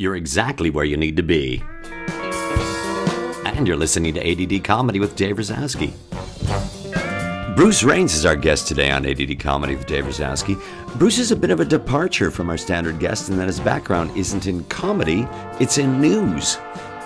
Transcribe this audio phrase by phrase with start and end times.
[0.00, 1.62] you're exactly where you need to be.
[3.44, 4.20] And you're listening to
[4.56, 5.92] ADD Comedy with Dave Razowsky.
[7.54, 10.58] Bruce Rains is our guest today on ADD Comedy with Dave Razowsky.
[10.98, 14.10] Bruce is a bit of a departure from our standard guest in that his background
[14.16, 15.28] isn't in comedy,
[15.60, 16.56] it's in news.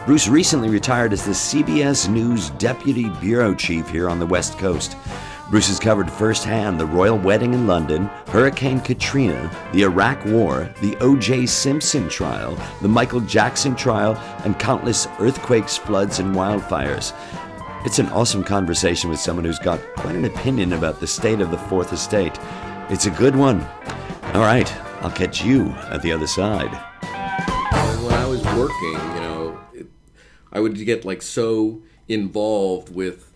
[0.07, 4.97] Bruce recently retired as the CBS News Deputy Bureau Chief here on the West Coast.
[5.51, 10.97] Bruce has covered firsthand the royal wedding in London, Hurricane Katrina, the Iraq War, the
[10.97, 11.45] O.J.
[11.47, 17.13] Simpson trial, the Michael Jackson trial, and countless earthquakes, floods, and wildfires.
[17.85, 21.51] It's an awesome conversation with someone who's got quite an opinion about the state of
[21.51, 22.39] the Fourth Estate.
[22.89, 23.61] It's a good one.
[24.33, 26.73] All right, I'll catch you at the other side.
[28.03, 29.87] When I was working, you know, it,
[30.51, 33.34] I would get like so involved with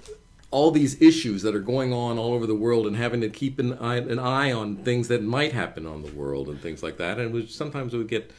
[0.50, 3.58] all these issues that are going on all over the world and having to keep
[3.58, 6.96] an eye, an eye on things that might happen on the world and things like
[6.96, 7.18] that.
[7.18, 8.30] And it was, sometimes it would get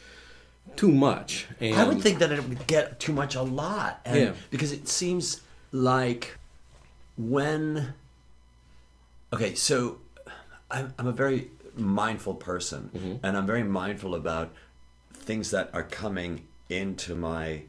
[0.76, 1.46] too much.
[1.60, 4.00] And I would think that it would get too much a lot.
[4.04, 4.32] And Yeah.
[4.50, 5.40] Because it seems
[5.72, 6.36] like
[7.16, 7.94] when.
[9.32, 9.98] Okay, so
[10.70, 13.24] I'm, I'm a very mindful person, Mm-hmm.
[13.24, 14.52] and I'm very mindful about
[15.12, 17.62] things that are coming into my.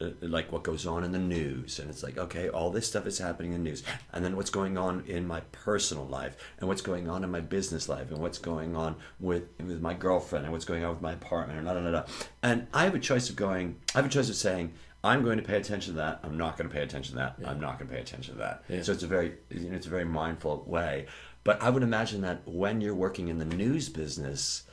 [0.00, 3.06] Uh, Like what goes on in the news, and it's like, okay, all this stuff
[3.06, 3.82] is happening in the news,
[4.12, 7.40] and then what's going on in my personal life, and what's going on in my
[7.40, 11.02] business life, and what's going on with with my girlfriend, and what's going on with
[11.02, 12.04] my apartment and da, da, da, da.
[12.42, 13.76] And I have a choice of going.
[13.94, 16.20] I have a choice of saying, I'm going to pay attention to that.
[16.22, 17.36] I'm not going to pay attention to that.
[17.48, 18.64] I'm not going to pay attention to that.
[18.68, 18.82] Yeah.
[18.82, 21.06] So it's a very, you know, it's a very mindful way.
[21.44, 24.64] But I would imagine that when you're working in the news business,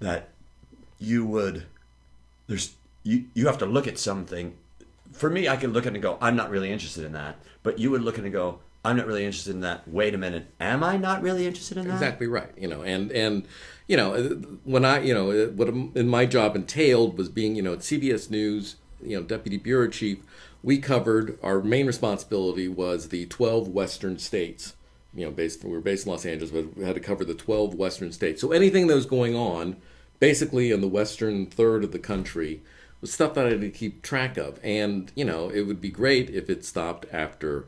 [0.00, 0.30] that
[0.98, 1.66] you would
[2.46, 4.56] there's you you have to look at something.
[5.16, 7.36] For me, I can look at it and go, I'm not really interested in that.
[7.62, 9.88] But you would look at it and go, I'm not really interested in that.
[9.88, 11.94] Wait a minute, am I not really interested in that?
[11.94, 12.52] Exactly right.
[12.56, 13.46] You know, and and
[13.88, 14.14] you know
[14.62, 18.30] when I you know what in my job entailed was being you know at CBS
[18.30, 20.18] News you know deputy bureau chief.
[20.62, 24.74] We covered our main responsibility was the twelve western states.
[25.12, 27.34] You know, based we were based in Los Angeles, but we had to cover the
[27.34, 28.40] twelve western states.
[28.40, 29.76] So anything that was going on,
[30.20, 32.62] basically in the western third of the country,
[33.06, 34.60] stuff that I had to keep track of.
[34.62, 37.66] And you know, it would be great if it stopped after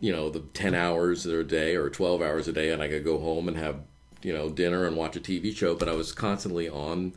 [0.00, 3.04] you know the 10 hours a day or 12 hours a day and i could
[3.04, 3.80] go home and have
[4.22, 7.12] you know dinner and watch a tv show but i was constantly on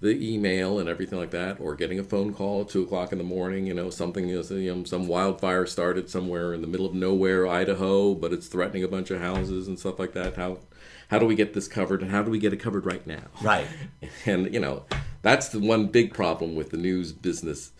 [0.00, 3.18] the email and everything like that or getting a phone call at 2 o'clock in
[3.18, 6.86] the morning you know something is you know some wildfire started somewhere in the middle
[6.86, 10.58] of nowhere idaho but it's threatening a bunch of houses and stuff like that how
[11.08, 13.24] how do we get this covered and how do we get it covered right now
[13.42, 13.66] Right.
[14.26, 14.84] and you know
[15.22, 17.72] that's the one big problem with the news business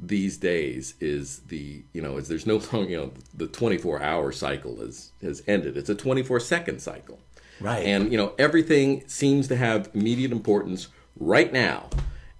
[0.00, 4.80] these days is the you know is there's no you know the 24 hour cycle
[4.80, 7.20] has has ended it's a 24 second cycle
[7.60, 7.84] Right.
[7.86, 10.86] and you know everything seems to have immediate importance
[11.18, 11.88] right now.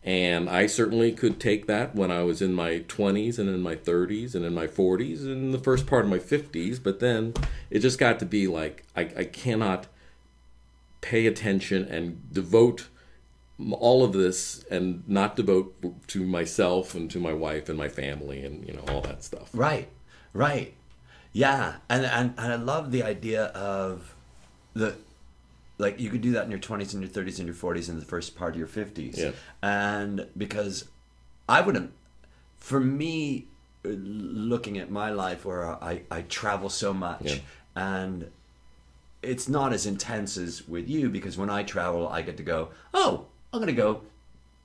[0.04, 3.74] And i certainly could take that when i was in my 20s and in my
[3.74, 7.34] 30s and in my 40s and the first part of my 50s but then
[7.68, 9.86] it just got to be like i, I cannot
[11.00, 12.88] pay attention and devote
[13.72, 15.74] all of this and not devote
[16.08, 19.50] to myself and to my wife and my family and you know all that stuff.
[19.52, 19.88] Right,
[20.32, 20.74] right,
[21.32, 24.14] yeah, and and and I love the idea of
[24.74, 24.96] the
[25.78, 28.00] like you could do that in your twenties and your thirties and your forties and
[28.00, 29.30] the first part of your fifties, Yeah.
[29.62, 30.86] and because
[31.48, 31.92] I wouldn't,
[32.56, 33.46] for me,
[33.84, 37.38] uh, looking at my life where I I travel so much Yeah.
[37.76, 38.30] and.
[39.20, 42.68] It's not as intense as with you because when I travel, I get to go.
[42.94, 44.02] Oh, I'm gonna go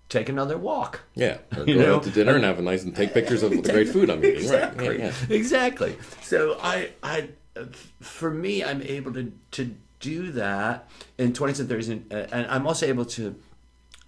[0.09, 1.01] take another walk.
[1.15, 1.95] yeah or You go know?
[1.95, 4.23] out to dinner and have a nice and take pictures of the great food i'm
[4.23, 4.87] eating exactly.
[4.89, 5.11] right yeah.
[5.31, 5.97] Exactly.
[6.21, 7.29] So I, I,
[7.99, 9.75] for me, I'm able to to
[10.11, 13.35] do that in 20s and 30s, and, and I'm also able to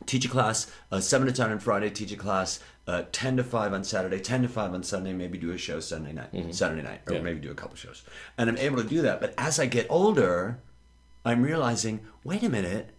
[0.05, 3.43] teach a class uh, seven to ten on Friday, teach a class uh, ten to
[3.43, 6.81] five on Saturday, ten to five on Sunday, maybe do a show Sunday night, Saturday
[6.83, 7.21] night, or Yeah.
[7.21, 8.03] maybe do a couple shows,
[8.37, 9.19] and I'm able to do that.
[9.21, 10.59] But as I get older,
[11.23, 12.89] I'm realizing, wait a minute,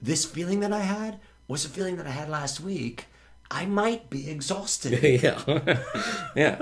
[0.00, 1.18] this feeling that I had
[1.48, 3.06] was a feeling that I had last week.
[3.50, 4.92] I might be exhausted.
[5.22, 5.38] yeah
[6.36, 6.56] yeah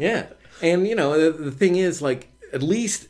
[0.00, 0.26] yeah
[0.62, 2.22] and you know the, the thing is like
[2.52, 3.08] at least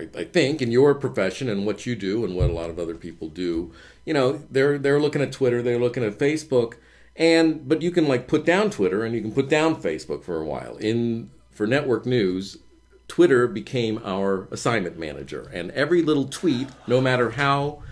[0.00, 2.78] I, I think in your profession and what you do and what a lot of
[2.78, 3.72] other people do
[4.04, 6.74] you know they're they're looking at twitter they're looking at facebook
[7.16, 10.40] and but you can like put down twitter and you can put down facebook for
[10.40, 12.58] a while in for network news
[13.08, 17.82] twitter became our assignment manager and every little tweet no matter how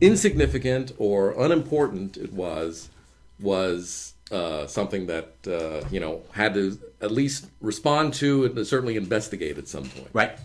[0.00, 2.88] insignificant or unimportant it was
[3.40, 8.96] was uh, something that uh, you know had to at least respond to and certainly
[8.96, 10.08] investigate at some point.
[10.12, 10.38] Right.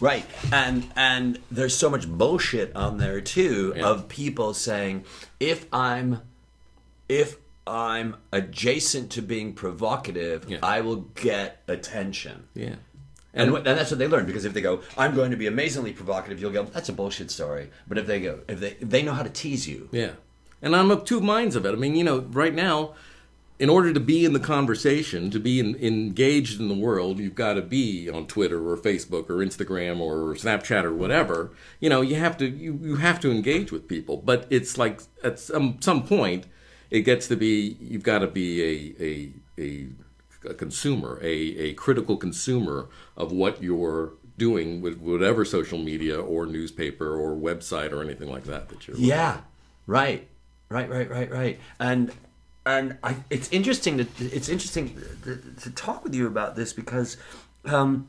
[0.00, 0.24] Right.
[0.52, 3.86] And and there's so much bullshit on there too Yeah.
[3.86, 5.04] of people saying
[5.38, 6.22] if I'm
[7.08, 7.36] if
[7.66, 10.58] I'm adjacent to being provocative, Yeah.
[10.62, 12.44] I will get attention.
[12.54, 12.76] Yeah.
[13.32, 15.92] And, and that's what they learn because if they go, I'm going to be amazingly
[15.92, 17.70] provocative, you'll go, that's a bullshit story.
[17.86, 20.12] But if they go, if they they know how to tease you, Yeah.
[20.62, 21.72] And I'm of two minds of it.
[21.72, 22.94] I mean, you know, right now,
[23.60, 27.34] in order to be in the conversation, to be in, engaged in the world, you've
[27.34, 31.52] got to be on Twitter or Facebook or Instagram or Snapchat or whatever.
[31.78, 34.16] You know, you have to you, you have to engage with people.
[34.16, 36.46] But it's like at some some point,
[36.88, 39.88] it gets to be you've got to be a a a,
[40.48, 46.46] a consumer, a, a critical consumer of what you're doing with whatever social media or
[46.46, 49.42] newspaper or website or anything like that that you're Yeah,
[49.86, 50.26] right,
[50.70, 51.60] right, right, right, right.
[51.78, 52.10] And
[52.66, 57.16] and I, it's interesting to it's interesting to, to talk with you about this because
[57.64, 58.08] um,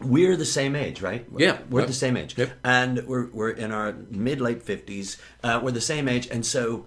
[0.00, 1.24] we're the same age, right?
[1.36, 1.58] Yeah.
[1.70, 2.50] we're the same age, Yep.
[2.64, 5.16] and we're we're in our mid late fifties.
[5.42, 6.86] Uh, we're the same age, and so.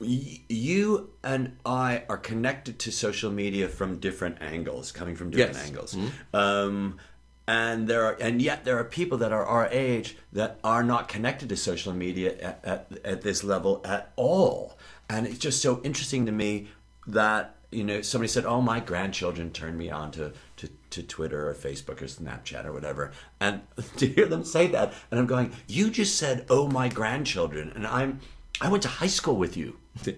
[0.00, 5.56] y- You and I are connected to social media from different angles, coming from different
[5.56, 5.66] Yes.
[5.68, 5.96] angles.
[6.32, 6.98] Um,
[7.46, 11.08] and there are, and yet there are people that are our age that are not
[11.08, 14.78] connected to social media at, at, at this level at all.
[15.10, 16.68] And it's just so interesting to me
[17.08, 21.50] that you know somebody said, "Oh, my grandchildren turned me on to, to, to Twitter
[21.50, 23.10] or Facebook or Snapchat or whatever,"
[23.40, 23.62] and
[23.96, 27.86] to hear them say that, and I'm going, "You just said, oh, my grandchildren,' and
[27.88, 28.20] I'm
[28.60, 29.78] I went to high school with you."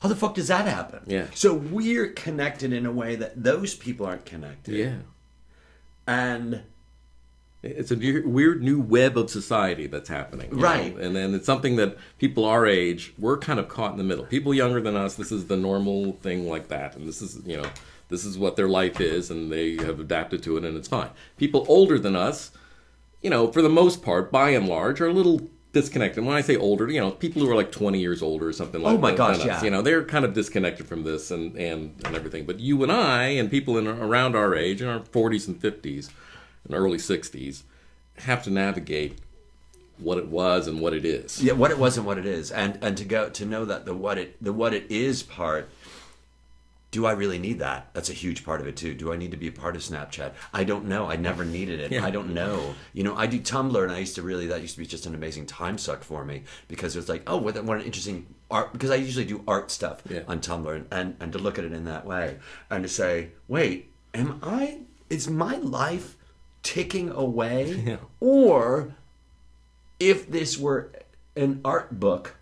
[0.00, 1.04] How the fuck does that happen?
[1.06, 1.26] Yeah.
[1.32, 4.74] So we're connected in a way that those people aren't connected.
[4.74, 4.96] Yeah.
[6.08, 6.62] And
[7.62, 10.50] It's a new- weird new web of society that's happening.
[10.50, 10.62] you know?
[10.62, 10.96] Right.
[10.96, 14.24] And then it's something that people our age, we're kind of caught in the middle.
[14.24, 16.96] People younger than us, this is the normal thing like that.
[16.96, 17.68] And this is, you know,
[18.08, 21.10] this is what their life is and they have adapted to it and it's fine.
[21.36, 22.50] People older than us,
[23.22, 26.24] you know, for the most part, by and large, are a little disconnected.
[26.24, 28.82] When I say older, you know, people who are like 20 years older or something
[28.82, 28.98] like that.
[28.98, 29.62] Oh my gosh, us, yeah.
[29.62, 32.44] You know, they're kind of disconnected from this and, and, and everything.
[32.44, 36.10] But you and I and people in around our age, in our 40s and 50s
[36.74, 37.62] and early 60s,
[38.18, 39.18] have to navigate
[39.98, 41.42] what it was and what it is.
[41.42, 43.84] yeah, what it was and what it is, and and to go to know that
[43.86, 45.68] the what it the what it is part.
[46.90, 47.88] Do I really need that?
[47.94, 48.92] That's a huge part of it too.
[48.92, 50.32] Do I need to be a part of Snapchat?
[50.52, 51.08] I don't know.
[51.08, 51.90] I never needed it.
[51.90, 52.04] Yeah.
[52.04, 52.74] I don't know.
[52.92, 55.06] You know, I do Tumblr, and I used to really that used to be just
[55.06, 58.26] an amazing time suck for me because it was like, oh, what, what an interesting
[58.50, 58.74] art.
[58.74, 60.20] Because I usually do art stuff Yeah.
[60.28, 62.36] on Tumblr, and, and and to look at it in that way,
[62.68, 64.80] and to say, wait, am I?
[65.08, 66.16] Is my life
[66.62, 67.96] ticking away, Yeah.
[68.20, 68.94] or
[70.00, 70.90] if this were
[71.36, 72.34] an art book,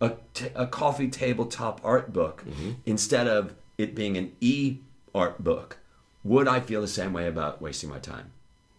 [0.00, 2.70] a, t- a coffee tabletop art book, Mm-hmm.
[2.86, 4.78] instead of it being an e
[5.14, 5.78] art book,
[6.22, 8.30] would I feel the same way about wasting my time?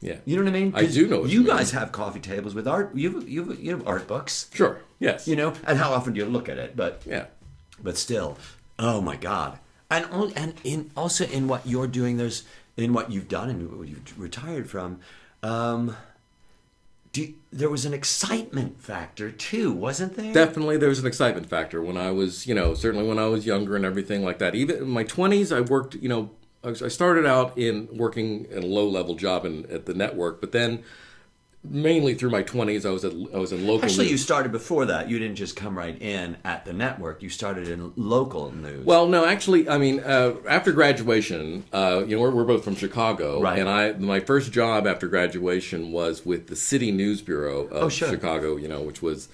[0.01, 0.17] Yeah.
[0.25, 0.73] You know what I mean?
[0.75, 1.47] I do know you mean.
[1.47, 2.95] guys have coffee tables with art.
[2.95, 4.49] You have, you have, art books.
[4.53, 4.81] Sure.
[4.99, 5.27] Yes.
[5.27, 6.75] You know, and how often do you look at it?
[6.75, 7.25] But Yeah.
[7.81, 8.37] but still,
[8.77, 9.57] oh my god!
[9.89, 12.43] And and in also in what you're doing, there's
[12.77, 14.99] in what you've done and what you've retired from.
[15.43, 15.95] Um,
[17.13, 20.33] do, there was an excitement factor too, wasn't there?
[20.33, 23.45] Definitely, there was an excitement factor when I was, you know, certainly when I was
[23.45, 24.53] younger and everything like that.
[24.55, 26.31] Even in my twenties, I worked, you know,
[26.63, 30.51] I started out in working at a low level job in, at the network, but
[30.51, 30.83] then
[31.69, 33.85] mainly through my twenties, I was at I was in local.
[33.85, 35.09] Actually, you started before that.
[35.09, 37.21] You didn't just come right in at the network.
[37.21, 38.85] You started in local news.
[38.85, 42.75] Well, no, actually, I mean, uh, after graduation, uh, you know, we're, we're both from
[42.75, 43.59] Chicago, Right.
[43.59, 47.89] and I my first job after graduation was with the City News Bureau of Oh,
[47.89, 48.09] sure.
[48.09, 48.55] Chicago.
[48.57, 49.27] You know, which was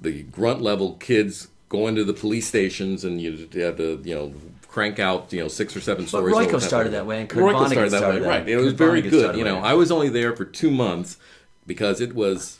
[0.00, 4.32] the grunt level kids going to the police stations, and you had to, you know.
[4.68, 6.34] Crank out, you know, six or seven stories.
[6.34, 8.38] Royko all started that way, and Kurt Royko started that started way, that.
[8.40, 8.48] right?
[8.48, 9.36] It was Kurt very Vonnegut good.
[9.36, 9.58] You know.
[9.60, 11.16] I was only there for two months
[11.66, 12.58] because it was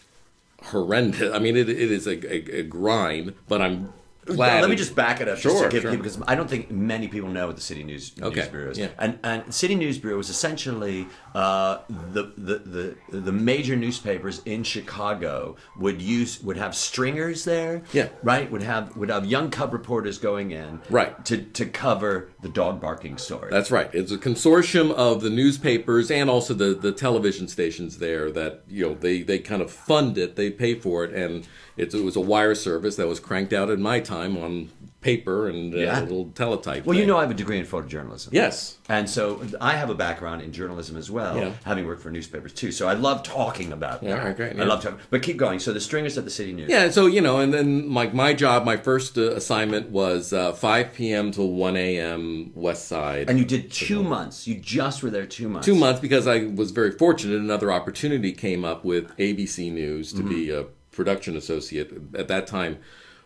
[0.64, 1.34] horrendous.
[1.34, 3.92] I mean, it, it is a, a, a grind, but I'm
[4.26, 4.60] glad.
[4.60, 5.90] Let me just back it up just Sure, to give sure.
[5.90, 8.70] people because I don't think many people know what the City News, Okay, News Bureau
[8.70, 8.78] is.
[8.78, 8.88] yeah.
[8.98, 14.62] And and City News Bureau is essentially uh, the, the the the major newspapers in
[14.64, 17.82] Chicago would use would have stringers there.
[17.92, 18.08] Yeah.
[18.22, 18.50] Right.
[18.50, 20.80] Would have would have young cub reporters going in.
[20.90, 21.22] Right.
[21.26, 23.48] To to cover the dog barking story.
[23.50, 23.90] That's right.
[23.92, 28.86] It's a consortium of the newspapers and also the, the television stations there that you
[28.86, 32.16] know they, they kind of fund it, they pay for it, and it's, it was
[32.16, 36.00] a wire service that was cranked out in my time on paper and uh, Yeah.
[36.00, 36.86] a little teletype.
[36.86, 38.28] well, you know, I have a degree in photojournalism.
[38.32, 41.50] yes, And so I have a background in journalism as well, Yeah.
[41.64, 42.72] having worked for newspapers too.
[42.72, 44.24] So I love talking about Yeah, that.
[44.24, 44.98] right, great, I love talking.
[45.10, 45.58] But keep going.
[45.58, 46.70] So the stringers at the City News.
[46.70, 46.88] yeah.
[46.90, 50.94] So you know, and then like my job, my first uh, assignment was uh, 5
[50.94, 51.32] p.m.
[51.32, 52.52] till 1 a.m.
[52.54, 53.28] West Side.
[53.28, 54.46] And you did two months.
[54.48, 55.66] You just were there two months.
[55.66, 57.38] two months because I was very fortunate.
[57.38, 60.60] Another opportunity came up with ABC News to be Mm-hmm.
[60.60, 60.64] a
[60.96, 61.92] production associate.
[62.16, 62.78] At that time,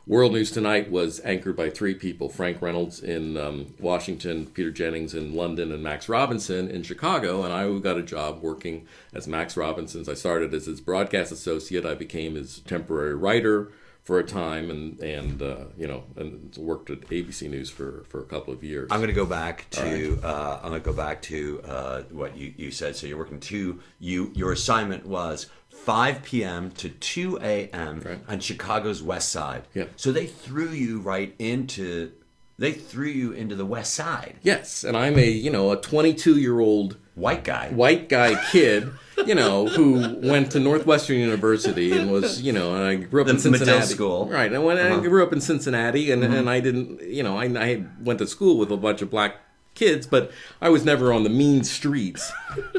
[0.08, 5.12] World News Tonight was anchored by three people Frank Reynolds in um, Washington, Peter Jennings
[5.12, 7.42] in London, and Max Robinson in Chicago.
[7.42, 10.08] And I got a job working as Max Robinson's.
[10.08, 13.70] I started as his broadcast associate, I became his temporary writer
[14.02, 18.20] for a time and and uh, you know and worked at ABC News for for
[18.20, 18.88] a couple of years.
[18.90, 22.34] I'm going to go back to uh, I'm going to go back to uh, what
[22.34, 22.96] you, you said.
[22.96, 23.80] So you're working two.
[24.00, 25.50] You your assignment was
[25.88, 26.70] 5 p.m.
[26.72, 28.00] to 2 a.m.
[28.04, 28.18] Right.
[28.28, 29.62] on Chicago's West Side.
[29.72, 29.84] Yeah.
[29.96, 32.12] So they threw you right into
[32.58, 34.34] they threw you into the West Side.
[34.42, 37.70] Yes, and I'm a you know a 22 year old White guy.
[37.70, 38.90] white guy kid,
[39.26, 43.26] you know, who went to Northwestern University and was, you know, and I grew up
[43.28, 43.70] The in Cincinnati.
[43.72, 44.22] Medill school.
[44.24, 44.32] Uh-huh.
[44.34, 44.52] Right.
[44.52, 47.84] And when I grew up in Cincinnati and, and I didn't, you know, I, I
[48.00, 49.34] went to school with a bunch of black
[49.78, 50.30] kids, but
[50.60, 52.30] I was never on the mean streets.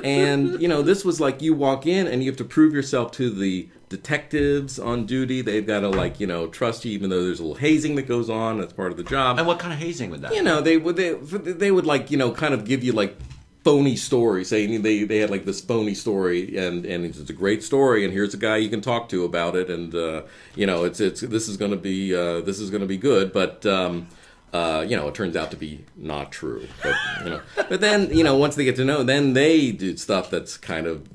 [0.03, 3.11] And, you know, this was like you walk in and you have to prove yourself
[3.13, 5.41] to the detectives on duty.
[5.41, 8.03] They've got to like, you know, trust you even though there's a little hazing that
[8.07, 8.59] goes on.
[8.59, 10.33] That's part of the job And what kind of hazing would that?
[10.35, 13.17] you know they would they, they would like you know kind of give you like
[13.63, 17.61] phony stories saying they they had like this phony story and and it's a great
[17.63, 20.21] story and here's a guy you can talk to about it and uh,
[20.55, 22.97] you know it's it's this is going to be uh, this is going to be
[22.97, 24.07] good but um,
[24.53, 26.67] uh, you know, it turns out to be not true.
[26.83, 29.95] But you know, but then you know, once they get to know, then they do
[29.97, 31.07] stuff that's kind of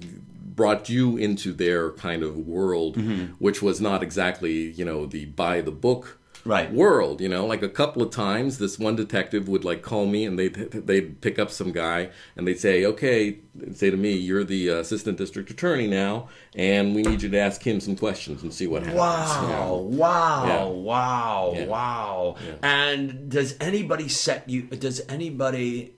[0.57, 2.97] brought you into their kind of world,
[3.39, 6.71] which was not exactly you know the by the book Right.
[6.71, 7.21] world.
[7.21, 10.39] You know, like a couple of times, this one detective would like call me and
[10.39, 13.39] they'd they'd pick up some guy and they'd say, "Okay,"
[13.73, 17.63] say to me, "You're the assistant district attorney now, and we need you to ask
[17.63, 19.77] him some questions and see what happens." Wow!
[19.91, 20.47] Wow!
[20.47, 20.65] Yeah.
[20.67, 21.53] Wow!
[21.55, 21.67] Yeah.
[21.67, 22.37] Wow!
[22.63, 24.63] And does anybody set you?
[24.63, 25.95] Does anybody?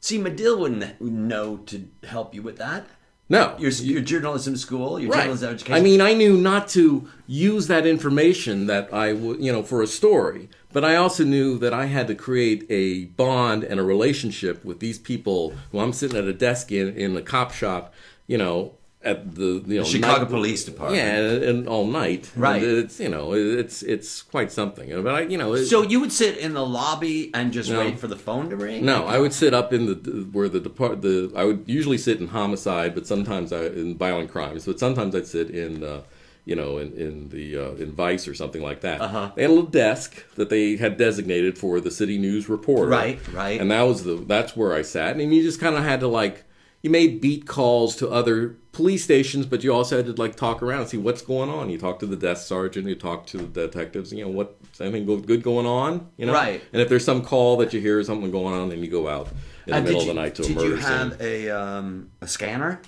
[0.00, 2.86] See, Medill wouldn't know to help you with that.
[3.28, 5.20] No, Your your journalism school, your right.
[5.20, 5.74] journalism education.
[5.74, 9.80] I mean, I knew not to use that information that I would, you know, for
[9.80, 10.50] a story.
[10.72, 14.80] But I also knew that I had to create a bond and a relationship with
[14.80, 17.94] these people who I'm sitting at a desk in in the cop shop,
[18.26, 18.74] you know,
[19.04, 21.02] at the you know Chicago night- Police Department.
[21.02, 22.30] Yeah, and, and all night.
[22.36, 22.62] Right.
[22.62, 24.90] And it's you know it's it's quite something.
[25.02, 27.80] But I you know it, so you would sit in the lobby and just No.
[27.80, 28.84] wait for the phone to ring.
[28.84, 32.20] No, I would sit up in the where the depart the I would usually sit
[32.20, 34.66] in homicide, but sometimes I in violent crimes.
[34.66, 36.02] But sometimes I'd sit in uh,
[36.44, 39.00] you know in in the uh, in Vice or something like that.
[39.00, 39.30] Uh-huh.
[39.34, 42.90] They had a little desk that they had designated for the city news reporter.
[42.90, 43.60] Right, right.
[43.60, 46.08] And that was the that's where I sat, and you just kind of had to
[46.08, 46.44] like
[46.82, 50.62] you made beat calls to other police stations, but you also had to like talk
[50.62, 51.68] around and see what's going on.
[51.70, 54.12] You talk to the desk sergeant, you talk to the detectives.
[54.12, 56.08] You know what anything good going on?
[56.16, 56.62] You know, Right.
[56.72, 59.28] And if there's some call that you hear something going on, then you go out
[59.66, 60.90] in the And middle did of the night to a did murder you scene.
[60.90, 62.80] have a um, a scanner?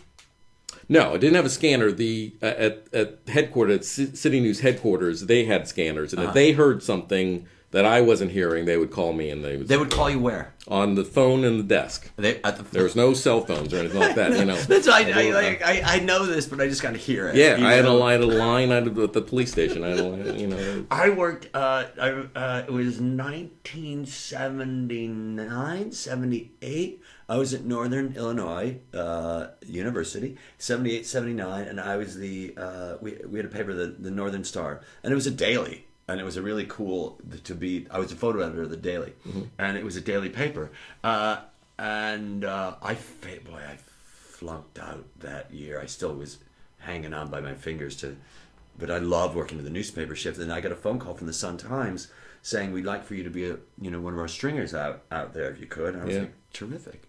[0.89, 1.93] No, I didn't have a scanner.
[1.93, 6.29] The uh, at at headquarters, at C- City News headquarters, they had scanners, and Uh-huh.
[6.29, 9.67] if they heard something that I wasn't hearing, they would call me, and they would
[9.67, 10.55] They would call you where?
[10.69, 12.09] on the phone in the desk.
[12.15, 12.63] They at the.
[12.63, 14.39] There was no cell phones or anything like that.
[14.39, 14.55] You know.
[14.69, 17.35] That's I, I, like, I I know this, but I just got to hear it.
[17.35, 19.83] Yeah, I had a line, I had a line out of the, the police station.
[19.83, 20.87] I had a line, you know.
[20.89, 27.03] I worked, uh, I, uh, it was 1979, 78.
[27.29, 33.19] I was at Northern Illinois uh, University, 78, 79, and I was the, uh, we,
[33.27, 35.87] we had a paper, the, the Northern Star, and it was a daily.
[36.07, 37.87] And it was a really cool to be.
[37.91, 39.15] I was a photo editor of the Daily,
[39.59, 40.71] and it was a daily paper.
[41.03, 41.39] Uh,
[41.79, 45.81] and uh, I, boy, I flunked out that year.
[45.81, 46.39] I still was
[46.79, 48.17] hanging on by my fingers to
[48.77, 50.39] but I loved working with the newspaper shift.
[50.39, 52.09] And I got a phone call from the Sun Times
[52.43, 55.03] saying we'd like for you to be a you know one of our stringers out
[55.11, 55.95] out there if you could.
[55.95, 56.21] And I was Yeah.
[56.23, 57.09] like, terrific.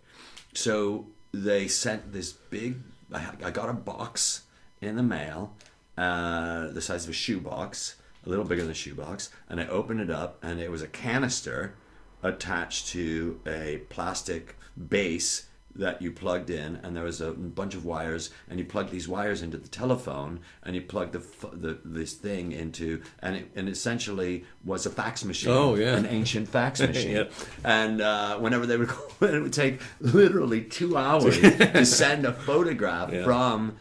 [0.53, 2.77] So they sent this big.
[3.13, 4.43] I, I got a box
[4.79, 5.53] in the mail,
[5.97, 10.01] uh, the size of a shoebox, a little bigger than a shoebox, and I opened
[10.01, 11.75] it up, and it was a canister
[12.23, 14.55] attached to a plastic
[14.89, 18.91] base that you plugged in, and there was a bunch of wires, and you plugged
[18.91, 23.51] these wires into the telephone, and you plugged the, the this thing into, and it
[23.57, 25.97] and essentially was a fax machine, Oh, yeah.
[25.97, 27.33] an ancient fax machine, Yep.
[27.65, 32.31] and uh, whenever they would call, it would take literally two hours to send a
[32.31, 33.25] photograph Yeah.
[33.25, 33.75] from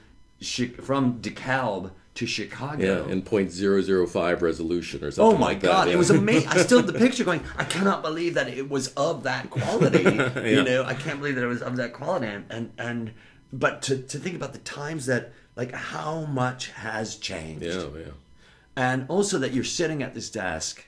[0.83, 3.07] from DeKalb to Chicago.
[3.07, 5.37] Yeah, in .005 resolution or something.
[5.37, 5.67] Oh my like that.
[5.67, 5.95] god, yeah.
[5.95, 6.49] it was amazing.
[6.49, 10.05] I still have the picture going, I cannot believe that it was of that quality.
[10.55, 12.27] You know, I can't believe that it was of that quality.
[12.27, 13.13] And and, and
[13.53, 17.65] but to, to think about the times that like how much has changed.
[17.65, 18.13] Yeah, yeah.
[18.77, 20.87] And also that you're sitting at this desk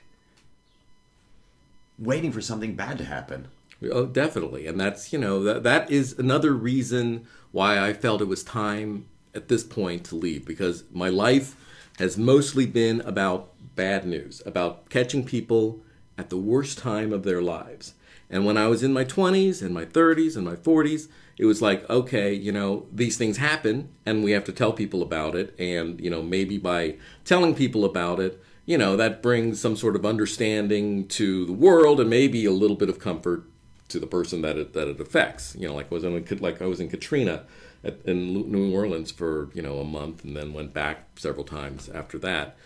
[1.97, 3.47] waiting for something bad to happen.
[3.91, 8.27] Oh, definitely, and that's you know that that is another reason why I felt it
[8.27, 11.55] was time at this point to leave because my life
[11.99, 15.81] has mostly been about bad news, about catching people
[16.17, 17.93] at the worst time of their lives.
[18.29, 21.07] And when I was in my 20s and my 30s and my 40s,
[21.37, 25.01] it was like, okay, you know, these things happen and we have to tell people
[25.01, 25.55] about it.
[25.59, 29.95] And, you know, maybe by telling people about it, you know, that brings some sort
[29.95, 33.45] of understanding to the world and maybe a little bit of comfort
[33.87, 35.55] to the person that it, that it affects.
[35.57, 37.45] You know, like was in, like I was in Katrina
[37.87, 41.89] at, in New Orleans for, you know, a month and then went back several times
[41.89, 42.57] after that.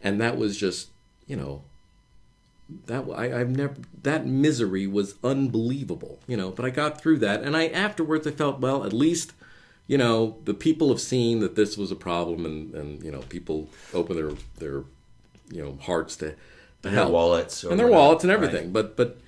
[0.00, 0.88] And that was just,
[1.26, 1.62] you know,
[2.86, 6.50] that I, I've never that misery was unbelievable, you know.
[6.50, 8.84] But I got through that, and I afterwards I felt well.
[8.84, 9.32] At least,
[9.86, 13.20] you know, the people have seen that this was a problem, and and you know,
[13.22, 14.84] people open their their
[15.50, 16.36] you know hearts to, to
[16.84, 18.64] and help their wallets and their wallets and everything.
[18.66, 18.72] Right.
[18.72, 19.18] But but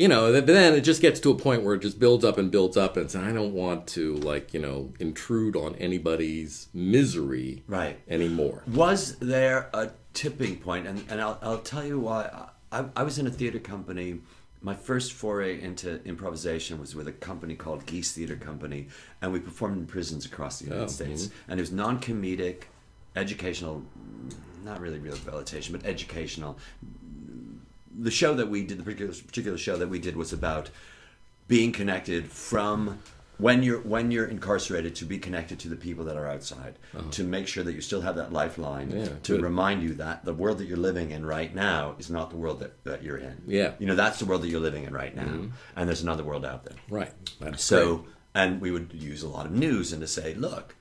[0.00, 2.50] you know, then it just gets to a point where it just builds up and
[2.50, 8.00] builds up, and I don't want to like you know intrude on anybody's misery right
[8.08, 8.62] anymore.
[8.66, 10.86] Was there a tipping point?
[10.86, 12.48] point, and and I'll I'll tell you why.
[12.72, 14.20] I, I was in a theater company.
[14.62, 18.88] My first foray into improvisation was with a company called Geese Theater Company,
[19.20, 21.26] and we performed in prisons across the United oh, States.
[21.26, 21.50] Mm-hmm.
[21.50, 22.62] And it was non comedic,
[23.16, 23.82] educational,
[24.64, 26.56] not really rehabilitation, but educational.
[28.02, 30.70] The show that we did, the particular, particular show that we did, was about
[31.48, 33.00] being connected from
[33.40, 37.10] when you're when you're incarcerated to be connected to the people that are outside uh-huh.
[37.10, 39.42] to make sure that you still have that lifeline yeah, to good.
[39.42, 42.60] remind you that the world that you're living in right now is not the world
[42.60, 45.16] that, that you're in yeah you know that's the world that you're living in right
[45.16, 45.48] now mm-hmm.
[45.74, 48.08] and there's another world out there right that's so great.
[48.34, 50.76] and we would use a lot of news and to say look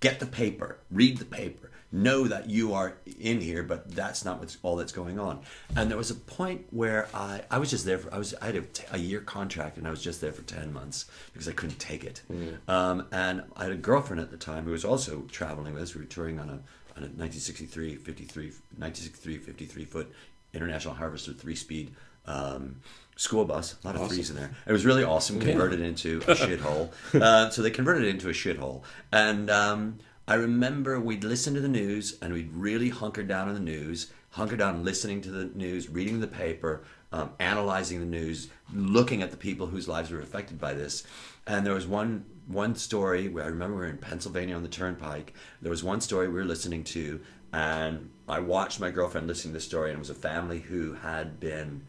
[0.00, 4.40] get the paper read the paper know that you are in here, but that's not
[4.40, 5.40] what's all that's going on.
[5.76, 8.46] And there was a point where I, I was just there for I was I
[8.46, 11.52] had a, a year contract and I was just there for ten months because I
[11.52, 12.22] couldn't take it.
[12.32, 12.68] Mm.
[12.68, 15.94] Um, and I had a girlfriend at the time who was also traveling with us.
[15.94, 16.58] We were touring on a
[16.96, 20.12] on a 1963 53 1963 53 foot
[20.54, 21.94] International Harvester three speed.
[22.24, 22.76] Um,
[23.16, 24.14] school bus, a lot of awesome.
[24.14, 24.50] threes in there.
[24.66, 25.38] It was really awesome.
[25.40, 25.86] Converted yeah.
[25.86, 26.90] into a shithole.
[27.22, 31.60] Uh, so they converted it into a shithole, and um, I remember we'd listen to
[31.60, 35.46] the news and we'd really hunker down on the news, hunker down listening to the
[35.46, 40.20] news, reading the paper, um, analyzing the news, looking at the people whose lives were
[40.20, 41.04] affected by this.
[41.46, 44.68] And there was one one story where I remember we were in Pennsylvania on the
[44.68, 45.34] Turnpike.
[45.60, 47.20] There was one story we were listening to,
[47.52, 50.94] and I watched my girlfriend listening to the story, and it was a family who
[50.94, 51.82] had been.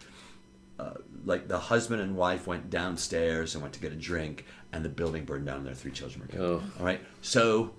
[0.79, 4.83] Uh, like the husband and wife went downstairs and went to get a drink, and
[4.83, 5.57] the building burned down.
[5.57, 6.63] And their three children were killed.
[6.65, 6.79] Oh.
[6.79, 7.73] All right, so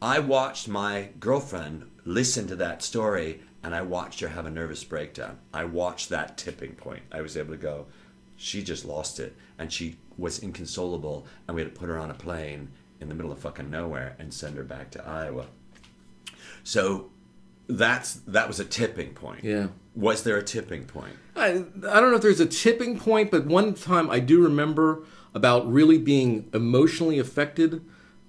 [0.00, 4.84] I watched my girlfriend listen to that story and I watched her have a nervous
[4.84, 5.38] breakdown.
[5.52, 7.02] I watched that tipping point.
[7.10, 7.86] I was able to go,
[8.36, 12.10] she just lost it and she was inconsolable and we had to put her on
[12.10, 15.46] a plane in the middle of fucking nowhere and send her back to Iowa.
[16.62, 17.10] So
[17.68, 19.44] that's that was a tipping point.
[19.44, 19.68] Yeah.
[19.94, 21.14] Was there a tipping point?
[21.34, 25.04] I I don't know if there's a tipping point, but one time I do remember
[25.34, 27.84] about really being emotionally affected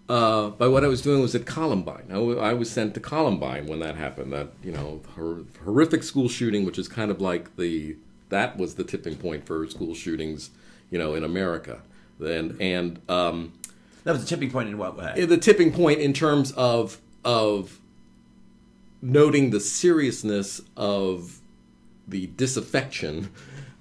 [0.10, 2.06] uh, by what I was doing was at Columbine.
[2.10, 4.32] I, w- I was sent to Columbine when that happened.
[4.32, 7.98] That you know hor- horrific school shooting, which is kind of like the
[8.30, 10.50] that was the tipping point for school shootings,
[10.89, 11.82] you know, in America.
[12.20, 13.54] And and um,
[14.04, 15.26] that was the tipping point in what way?
[15.26, 17.80] The tipping point in terms of of
[19.02, 21.39] noting the seriousness of
[22.08, 23.30] the disaffection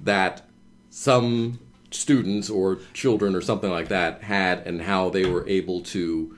[0.00, 0.42] that
[0.90, 1.58] some
[1.90, 6.36] students or children or something like that had and how they were able to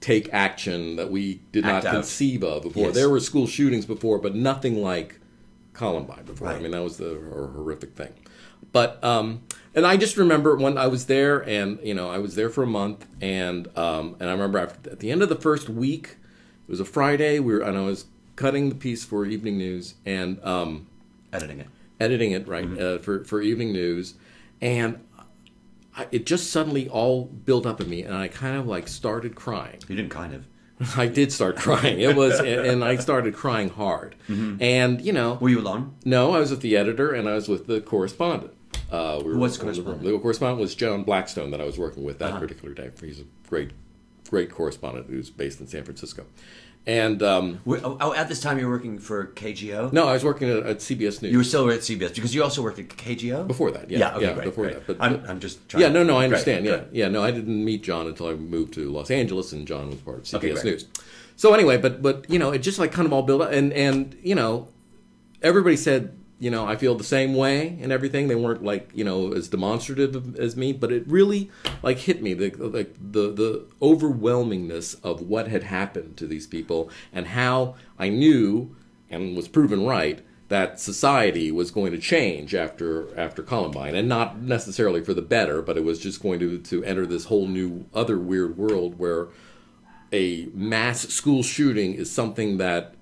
[0.00, 1.94] take action that we did Act not out.
[1.94, 2.86] conceive of before.
[2.86, 2.94] Yes.
[2.94, 5.20] There were school shootings before, but nothing like
[5.72, 6.48] Columbine before.
[6.48, 6.56] Right.
[6.56, 7.20] I mean, that was the
[7.54, 8.12] horrific thing.
[8.72, 9.42] But um,
[9.74, 12.62] and I just remember when I was there, and you know, I was there for
[12.62, 16.16] a month, and um, and I remember after, at the end of the first week,
[16.68, 17.38] it was a Friday.
[17.38, 20.86] We were and I was cutting the piece for Evening News and um,
[21.32, 22.96] editing it, editing it right mm-hmm.
[22.96, 24.14] uh, for for Evening News,
[24.60, 25.00] and
[25.96, 29.34] I, it just suddenly all built up in me, and I kind of like started
[29.34, 29.78] crying.
[29.88, 30.46] You didn't kind of.
[30.96, 32.00] I did start crying.
[32.00, 34.14] It was, and I started crying hard.
[34.28, 34.62] Mm-hmm.
[34.62, 35.94] And you know, were you alone?
[36.04, 38.54] No, I was with the editor, and I was with the correspondent.
[38.90, 40.02] Uh, we Who was correspondent?
[40.02, 42.40] The correspondent was John Blackstone that I was working with that uh-huh.
[42.40, 42.90] particular day.
[43.00, 43.72] He's a great,
[44.28, 46.24] great correspondent who's based in San Francisco.
[46.86, 49.92] And um, oh, oh, at this time you were working for KGO.
[49.92, 51.30] No, I was working at, at, CBS News.
[51.30, 53.90] You were still at CBS because you also worked at KGO before that.
[53.90, 54.86] Yeah, yeah, okay, yeah great, before great.
[54.86, 54.86] that.
[54.86, 56.64] But, I'm, I'm just trying yeah, no, no, I understand.
[56.64, 59.66] Great, yeah, yeah, no, I didn't meet John until I moved to Los Angeles, and
[59.68, 60.86] John was part of CBS okay, News.
[61.36, 63.74] So anyway, but but you know, it just like kind of all built up, and
[63.74, 64.68] and you know,
[65.42, 68.26] everybody said you know, I feel the same way and everything.
[68.26, 71.50] They weren't like you know as demonstrative as me, but it really
[71.82, 76.90] like hit me the like the the overwhelmingness of what had happened to these people
[77.12, 78.74] and how I knew
[79.10, 84.40] and was proven right that society was going to change after after Columbine, and not
[84.40, 87.84] necessarily for the better, but it was just going to to enter this whole new
[87.94, 89.28] other weird world where
[90.12, 92.94] a mass school shooting is something that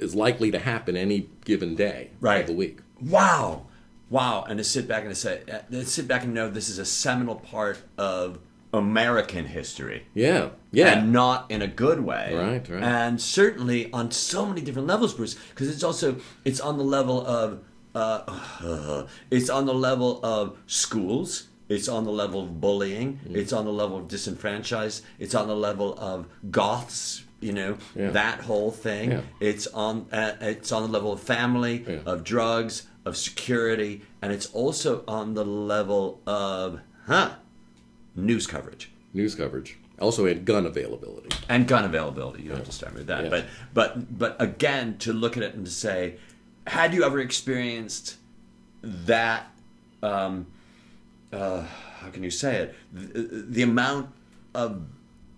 [0.00, 2.40] is likely to happen any given day Right.
[2.42, 2.80] of the week.
[3.00, 3.66] Wow,
[4.10, 6.68] wow, and to sit back and to say, uh, to sit back and know this
[6.68, 8.38] is a seminal part of
[8.72, 10.04] American history.
[10.14, 12.34] Yeah, yeah, and not in a good way.
[12.34, 12.82] Right, right.
[12.82, 17.26] And certainly on so many different levels, Bruce, because it's also it's on the level
[17.26, 17.60] of
[17.94, 21.44] uh, it's on the level of schools.
[21.68, 23.20] It's on the level of bullying.
[23.28, 23.36] Mm.
[23.36, 25.04] It's on the level of disenfranchised.
[25.18, 27.24] It's on the level of goths.
[27.40, 28.10] You know Yeah.
[28.10, 29.12] that whole thing.
[29.12, 29.20] Yeah.
[29.40, 30.06] It's on.
[30.12, 31.98] Uh, it's on the level of family, Yeah.
[32.04, 37.30] of drugs, of security, and it's also on the level of huh
[38.16, 39.78] news coverage news coverage.
[40.00, 41.28] Also had gun availability.
[41.48, 42.42] and gun availability.
[42.42, 45.54] You don't have to start with that, but but but again, to look at it
[45.54, 46.16] and to say,
[46.66, 48.16] had you ever experienced
[48.82, 49.50] that?
[50.02, 50.46] Um,
[51.32, 51.64] uh,
[52.00, 52.74] how can you say it?
[52.92, 54.10] The, the amount
[54.54, 54.82] of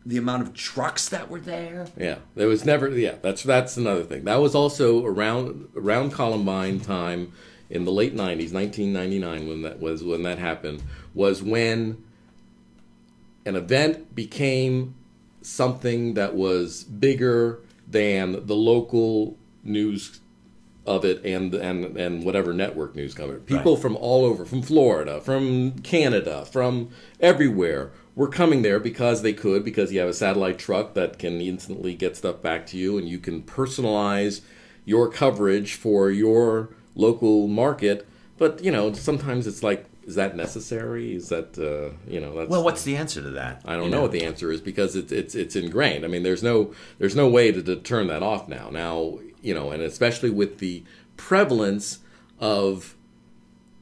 [0.05, 1.87] the amount of trucks that were there.
[1.97, 2.89] Yeah, there was never.
[2.89, 4.25] Yeah, that's that's another thing.
[4.25, 7.33] That was also around around Columbine time
[7.69, 10.83] in the late '90s, 1999, when that was when that happened.
[11.15, 12.03] Was when
[13.45, 14.95] an event became
[15.43, 20.21] something that was bigger than the local news
[20.87, 23.47] of it and and and whatever network news covered.
[23.47, 23.83] People Right.
[23.83, 29.65] from all over, from Florida, from Canada, from everywhere were coming there because they could
[29.65, 33.09] because you have a satellite truck that can instantly get stuff back to you and
[33.09, 34.43] you can personalize
[34.85, 38.07] your coverage for your local market.
[38.37, 41.15] But, you know, sometimes it's like is that necessary?
[41.15, 43.63] Is that uh, you know, that's Well, what's the answer to that?
[43.65, 46.05] I don't You know what the answer is because it's it's it's ingrained.
[46.05, 48.69] I mean, there's no there's no way to, to turn that off now.
[48.71, 50.85] Now, you know, and especially with the
[51.17, 52.01] prevalence
[52.39, 52.97] of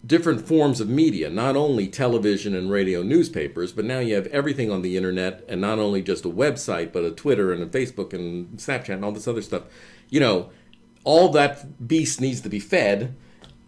[0.07, 4.71] different forms of media, not only television and radio newspapers, but now you have everything
[4.71, 8.13] on the internet and not only just a website, but a Twitter and a Facebook
[8.13, 9.65] and Snapchat and all this other stuff.
[10.09, 10.51] You know,
[11.05, 13.17] all that beast needs to be fed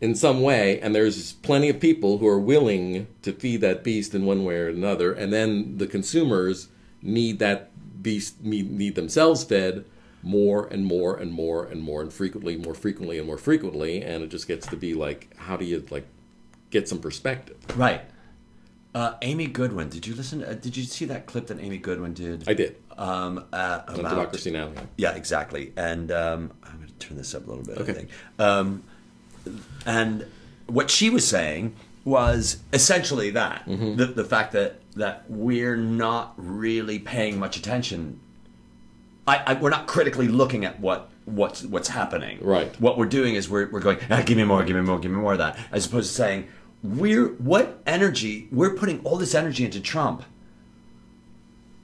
[0.01, 4.15] in some way, and there's plenty of people who are willing to feed that beast
[4.15, 6.69] in one way or another, and then the consumers
[7.03, 7.71] need that
[8.03, 9.85] beast need, need themselves fed
[10.23, 14.23] more and more and more and more and frequently, more frequently and more frequently, and
[14.23, 16.07] it just gets to be like, how do you like
[16.71, 17.57] get some perspective?
[17.77, 18.03] Right.
[18.95, 19.89] Uh, Amy Goodman.
[19.89, 20.43] Did you listen?
[20.43, 22.49] Uh, did you see that clip that Amy Goodman did?
[22.49, 24.73] I did Um, uh, about Democracy Now.
[24.97, 25.73] Yeah, exactly.
[25.77, 27.79] And um, I'm going to turn this up a little bit.
[27.79, 27.93] Okay.
[27.93, 28.09] I think.
[28.39, 28.83] Um,
[29.87, 30.27] and
[30.67, 33.97] what she was saying was essentially that Mm-hmm.
[33.97, 38.19] the, the fact that that we're not really paying much attention.
[39.27, 42.39] I, I we're not critically looking at what what's what's happening.
[42.41, 42.75] Right.
[42.81, 45.13] What we're doing is we're we're going ah, give me more, give me more, give
[45.13, 46.49] me more of that, as opposed to saying
[46.83, 50.23] we're what energy we're putting all this energy into Trump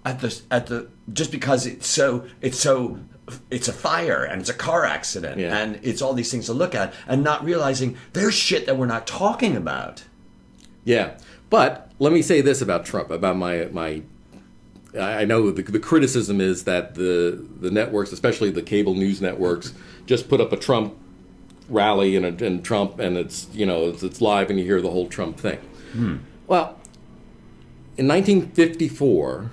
[0.04, 2.98] at the at the just because it's so it's so
[3.50, 5.56] it's a fire and it's a car accident Yeah.
[5.56, 8.87] and it's all these things to look at and not realizing there's shit that we're
[8.87, 10.04] not talking about.
[10.85, 11.18] Yeah,
[11.50, 14.02] but let me say this about Trump, about my my.
[14.94, 19.20] I I know the, the criticism is that the the networks, especially the cable news
[19.20, 19.74] networks,
[20.06, 20.94] just put up a Trump
[21.68, 24.90] rally and, and Trump, and it's you know it's, it's live and you hear the
[24.90, 25.59] whole Trump thing.
[26.46, 26.79] Well,
[27.96, 29.50] in 1954,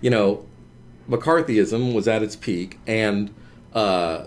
[0.00, 0.44] you know,
[1.08, 3.32] McCarthyism was at its peak, and
[3.72, 4.26] uh,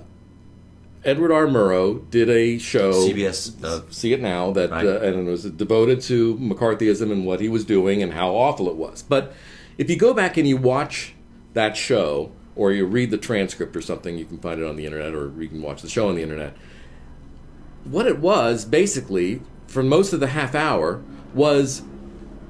[1.04, 1.46] Edward R.
[1.48, 2.92] Murrow did a show.
[2.94, 4.86] CBS uh, See it now that Right.
[4.86, 8.70] uh, and it was devoted to McCarthyism and what he was doing and how awful
[8.70, 9.04] it was.
[9.04, 9.34] But
[9.78, 11.14] if you go back and you watch
[11.54, 14.86] that show or you read the transcript or something, you can find it on the
[14.86, 16.56] internet or you can watch the show on the internet.
[17.84, 21.02] What it was basically for most of the half hour
[21.34, 21.84] was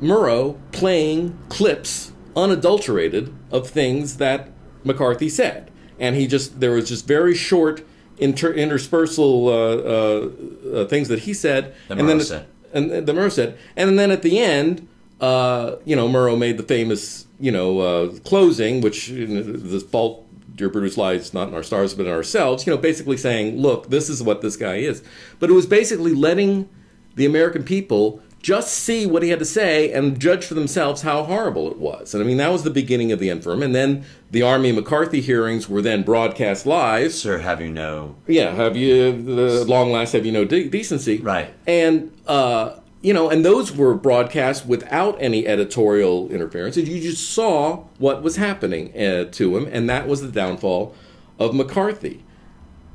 [0.02, 4.50] Murrow playing clips unadulterated of things that
[4.84, 5.72] McCarthy said.
[6.00, 7.86] And he just, there was just very short
[8.18, 11.76] inter, interspersal uh, uh, uh, things that he said.
[11.90, 12.48] And then said.
[12.72, 13.58] And the Murrow said.
[13.76, 14.88] And then at the end,
[15.20, 19.80] uh, you know, Murrow made the famous, you know, uh, closing, which you know, the
[19.80, 20.26] fault,
[20.60, 23.90] Dear Brutus lies not in our stars but in ourselves, you know, basically saying, look,
[23.90, 25.02] this is what this guy is.
[25.40, 26.68] But it was basically letting
[27.16, 31.24] the American people just see what he had to say and judge for themselves how
[31.24, 32.14] horrible it was.
[32.14, 33.64] And I mean, that was the beginning of the end for him.
[33.64, 37.14] And then the Army McCarthy hearings were then broadcast live.
[37.14, 38.18] Sir, have you no?
[38.28, 41.20] Yeah, have you the long last have you no de- decency?
[41.20, 41.54] Right.
[41.68, 46.76] And uh, you know, and those were broadcast without any editorial interference.
[46.76, 50.94] You just saw what was happening uh, to him, and that was the downfall
[51.38, 52.24] of McCarthy.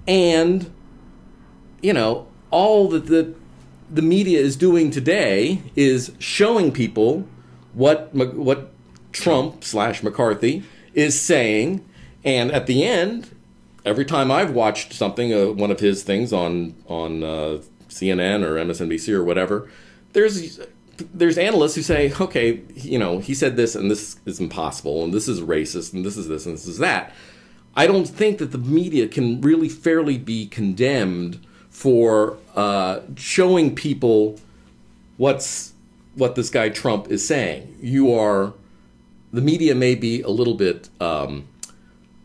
[0.06, 0.70] And
[1.82, 3.34] you know, all that the
[3.90, 7.26] the media is doing today is showing people
[7.72, 8.72] what what
[9.12, 11.84] Trump slash McCarthy is saying,
[12.24, 13.30] and at the end,
[13.84, 18.56] every time I've watched something, uh, one of his things on on uh, CNN or
[18.56, 19.68] MSNBC or whatever,
[20.14, 20.61] there's
[21.12, 25.12] there's analysts who say, okay, you know, he said this and this is impossible, and
[25.12, 27.12] this is racist, and this is this and this is that.
[27.77, 34.38] I don't think that the media can really fairly be condemned for uh, showing people
[35.16, 35.72] what's
[36.14, 37.77] what this guy Trump is saying.
[37.81, 38.55] You are
[39.33, 41.48] the media may be a little bit um,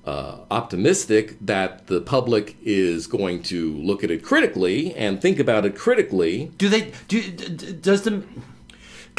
[0.10, 5.66] uh, optimistic that the public is going to look at it critically and think about
[5.66, 6.52] it critically.
[6.58, 6.92] Do they?
[7.08, 7.22] Do
[7.90, 8.24] does the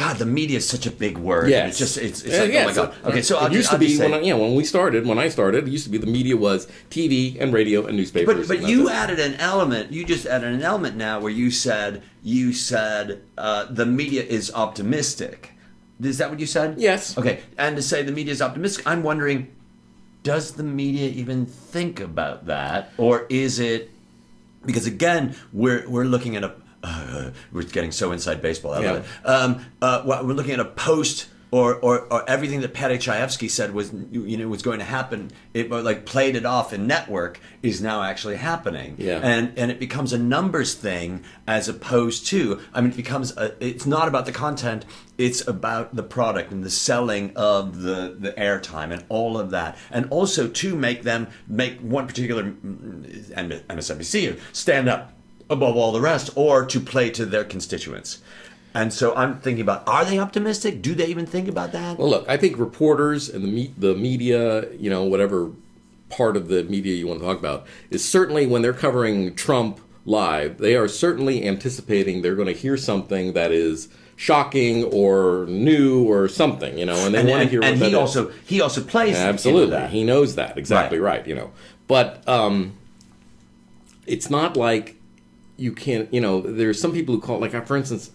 [0.01, 1.51] God, the media is such a big word.
[1.51, 1.69] Yes.
[1.69, 2.95] It's just, it's, it's Uh, like, yeah, oh my God.
[3.05, 5.19] Okay, so it I'll used just, to be when I, yeah when we started when
[5.19, 8.49] I started it used to be the media was TV and radio and newspapers.
[8.49, 9.93] But but you added an element.
[9.93, 14.51] You just added an element now where you said you said uh, the media is
[14.55, 15.53] optimistic.
[16.03, 16.69] Is that what you said?
[16.79, 17.19] Yes.
[17.19, 19.49] Okay, and to say the media is optimistic, I'm wondering,
[20.23, 23.91] does the media even think about that, or is it
[24.65, 28.73] because again we're we're looking at a uh, we're getting so inside baseball.
[28.73, 29.03] I love Yeah.
[29.23, 29.27] it.
[29.29, 31.27] Um, uh, well, we're looking at a post.
[31.53, 35.33] Or, or, or everything that Paddy Chayefsky said was you know was going to happen.
[35.53, 38.95] It like played it off in network is now actually happening.
[38.99, 39.19] Yeah.
[39.21, 43.57] And and it becomes a numbers thing as opposed to I mean it becomes a,
[43.59, 44.85] it's not about the content.
[45.19, 49.77] It's about the product and the selling of the the airtime and all of that,
[49.91, 55.13] and also to make them make one particular MSNBC stand up
[55.51, 58.23] above all the rest, or to play to their constituents.
[58.75, 60.81] And so I'm thinking about: Are they optimistic?
[60.83, 61.99] Do they even think about that?
[61.99, 65.51] Well, look, I think reporters and the me- the media, you know, whatever
[66.09, 69.81] part of the media you want to talk about, is certainly when they're covering Trump
[70.05, 76.05] live, they are certainly anticipating they're going to hear something that is shocking or new
[76.05, 77.95] or something, you know, and they and, want to hear and he that is.
[77.95, 81.19] also he also plays Absolutely, he knows that exactly Right.
[81.19, 81.27] right.
[81.27, 81.51] You know,
[81.89, 82.75] but um,
[84.07, 84.97] it's not like
[85.57, 86.13] you can't.
[86.13, 88.11] You know, there's some people who call it like, for instance,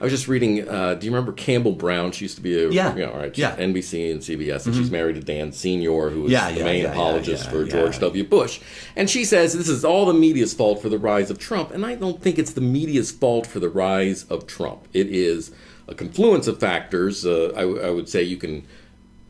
[0.00, 0.68] I was just reading.
[0.68, 2.12] Uh, do you remember Campbell Brown?
[2.12, 2.94] She used to be a Yeah.
[2.94, 3.52] you know, right, Yeah.
[3.52, 3.62] Mm-hmm.
[3.76, 6.86] NBC and CBS, and she's married to Dan Senor, who was Yeah, the yeah, main
[6.86, 7.64] apologist for.
[7.64, 8.24] George W.
[8.24, 8.60] Bush.
[8.94, 11.84] And she says this is all the media's fault for the rise of Trump, and
[11.86, 14.86] I don't think it's the media's fault for the rise of Trump.
[14.92, 15.50] It is
[15.88, 17.24] a confluence of factors.
[17.24, 18.64] Uh, I, w- I would say you can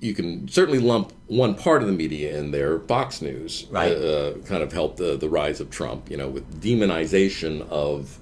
[0.00, 2.79] you can certainly lump one part of the media in there.
[2.81, 3.92] Fox News Right.
[3.92, 8.18] uh, kind of helped the, the rise of Trump, you know, with demonization of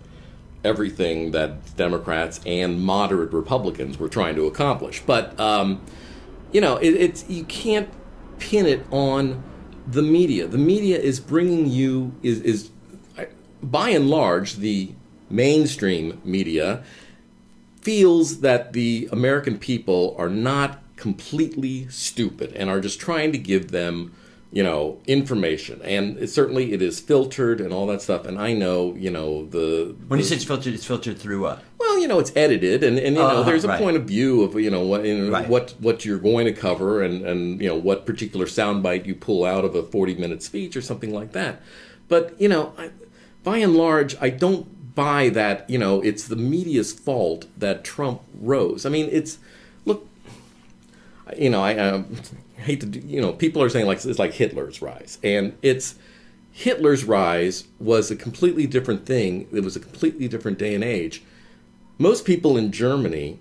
[0.64, 5.03] everything that Democrats and moderate Republicans were trying to accomplish.
[5.05, 5.83] But um,
[6.53, 7.88] you know, it, it's you can't
[8.38, 9.42] pin it on
[9.87, 10.46] the media.
[10.46, 12.70] The media is bringing you is is
[13.62, 14.92] by and large the
[15.31, 16.85] mainstream media
[17.81, 23.70] feels that the American people are not completely stupid and are just trying to give
[23.70, 24.14] them,
[24.55, 25.81] you know, information.
[25.83, 28.25] And it, certainly it is filtered and all that stuff.
[28.25, 31.62] And I know, you know, the When you say it's filtered, it's filtered through what?
[31.79, 33.79] well, you know, it's edited, and, and you know, Uh-huh, there's a right.
[33.81, 35.49] point of view of you know what you know, Right.
[35.49, 39.45] what what you're going to cover, and and you know what particular soundbite you pull
[39.45, 41.61] out of a 40 minute speech or something like that.
[42.09, 42.90] But you know, I,
[43.43, 45.69] by and large, I don't buy that.
[45.69, 48.87] You know, it's the media's fault that Trump rose.
[48.87, 49.38] I mean, it's
[51.37, 52.17] you know, I um,
[52.57, 55.97] hate to do, you know, people are saying like it's like Hitler's rise, and it's
[56.53, 59.49] Hitler's rise was a completely different thing.
[59.53, 61.23] It was a completely different day and age.
[61.99, 63.39] Most people in Germany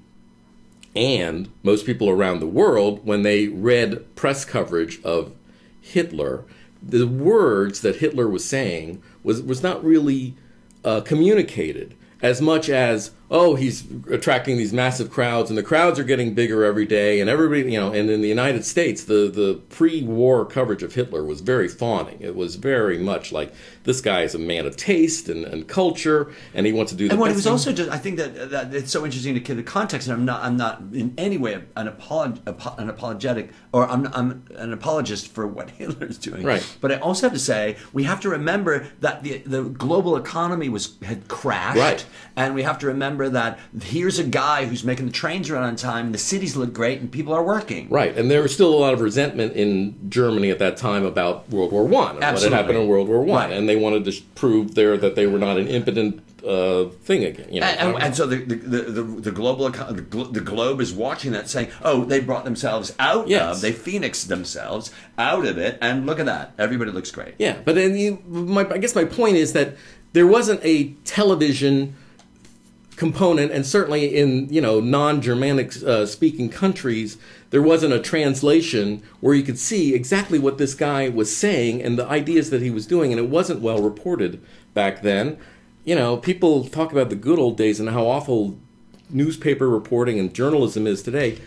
[0.95, 5.33] and most people around the world, when they read press coverage of
[5.81, 6.45] Hitler,
[6.81, 10.35] the words that Hitler was saying was, was not really
[10.83, 16.03] uh, communicated as much as oh he's attracting these massive crowds and the crowds are
[16.03, 19.59] getting bigger every day and everybody you know and in the United States the the
[19.69, 24.33] pre-war coverage of Hitler was very fawning it was very much like this guy is
[24.33, 27.31] a man of taste and, and culture and he wants to do the And what
[27.31, 29.63] it was thing- also just, I think that, that it's so interesting to give the
[29.63, 32.39] context, and I'm not, I'm not in any way an, apolog,
[32.79, 36.43] an apologetic, or I'm, I'm an apologist for what Hitler is doing.
[36.43, 36.65] Right.
[36.81, 40.69] But I also have to say we have to remember that the the global economy
[40.69, 42.05] was had crashed, Right.
[42.35, 45.63] And we have to remember remember that here's a guy who's making the trains run
[45.63, 47.89] on time, the cities look great, and people are working.
[47.89, 51.49] Right, and there was still a lot of resentment in Germany at that time about
[51.49, 53.51] World War One, what had happened in World War One, right.
[53.51, 57.47] and they wanted to prove there that they were not an impotent uh, thing again.
[57.51, 60.93] You know, and, and, and, so the the, the, the global the, the, globe is
[60.93, 63.55] watching that, saying, "Oh, they brought themselves out yes.
[63.55, 67.59] of, they phoenixed themselves out of it, and look at that, everybody looks great." Yeah,
[67.63, 69.75] but then you, my, I guess my point is that
[70.11, 71.95] there wasn't a television
[73.03, 77.17] component, and certainly in you know non-Germanic uh, speaking countries,
[77.49, 81.99] there wasn't a translation where you could see exactly what this guy was saying and
[81.99, 84.41] the ideas that he was doing, and it wasn't well reported
[84.73, 85.37] back then.
[85.83, 88.57] You know, people talk about the good old days and how awful
[89.09, 91.39] newspaper reporting and journalism is today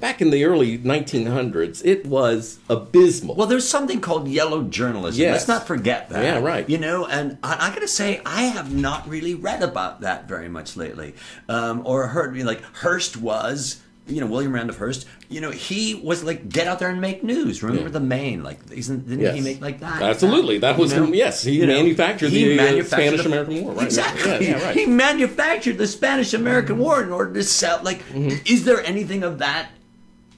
[0.00, 3.34] back in the early 1900s, it was abysmal.
[3.34, 5.20] Well, there's something called yellow journalism.
[5.20, 5.32] Yes.
[5.32, 6.22] Let's not forget that.
[6.22, 6.68] Yeah, right.
[6.68, 10.28] You know, and I, I got to say, I have not really read about that
[10.28, 11.14] very much lately,
[11.48, 12.36] um, or heard.
[12.36, 13.82] You know, like Hearst was.
[14.06, 15.06] You know William Randolph Hearst.
[15.28, 17.62] You know he was like get out there and make news.
[17.62, 17.92] Remember yeah.
[17.92, 18.42] the Maine?
[18.42, 19.34] Like isn't didn't yes.
[19.34, 20.00] he make like that?
[20.00, 21.12] Absolutely, that was you know?
[21.12, 21.42] yes.
[21.42, 23.72] He manufactured he the uh, manufactured Spanish American War.
[23.74, 23.84] Right?
[23.84, 24.30] Exactly.
[24.30, 24.74] Yeah, yeah, right.
[24.74, 27.82] He manufactured the Spanish American War in order to sell.
[27.82, 28.38] Like, mm-hmm.
[28.46, 29.68] is there anything of that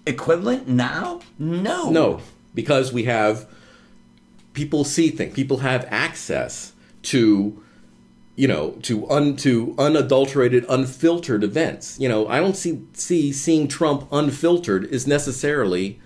[0.07, 1.21] equivalent now?
[1.39, 1.91] No.
[1.91, 2.21] No,
[2.55, 3.49] because we have
[4.53, 5.35] people see things.
[5.35, 7.63] People have access to
[8.37, 13.69] you know to un to unadulterated unfiltered events you know i don't see see seeing
[13.69, 16.01] trump unfiltered is necessarily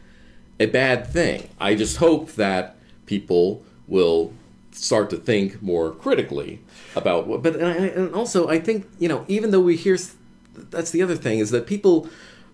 [0.59, 2.77] a bad thing i just hope that
[3.07, 4.33] people will
[4.73, 6.61] start to think more critically
[6.97, 9.97] about what but and also i think you know even though we hear
[10.71, 12.09] that's the other thing is that people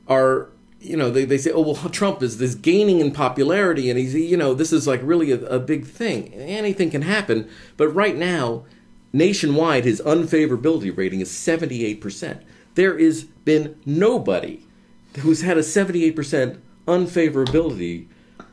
[0.09, 0.49] are
[0.81, 4.15] you know, they, they say, oh, well, Trump is this gaining in popularity and he's,
[4.15, 6.33] you know, this is like really a, a big thing.
[6.35, 7.49] Anything can happen.
[7.77, 8.65] But right now,
[9.13, 12.43] nationwide, his unfavorability rating is 78%.
[12.75, 14.65] There has been nobody
[15.19, 18.07] who's had a 78% unfavorability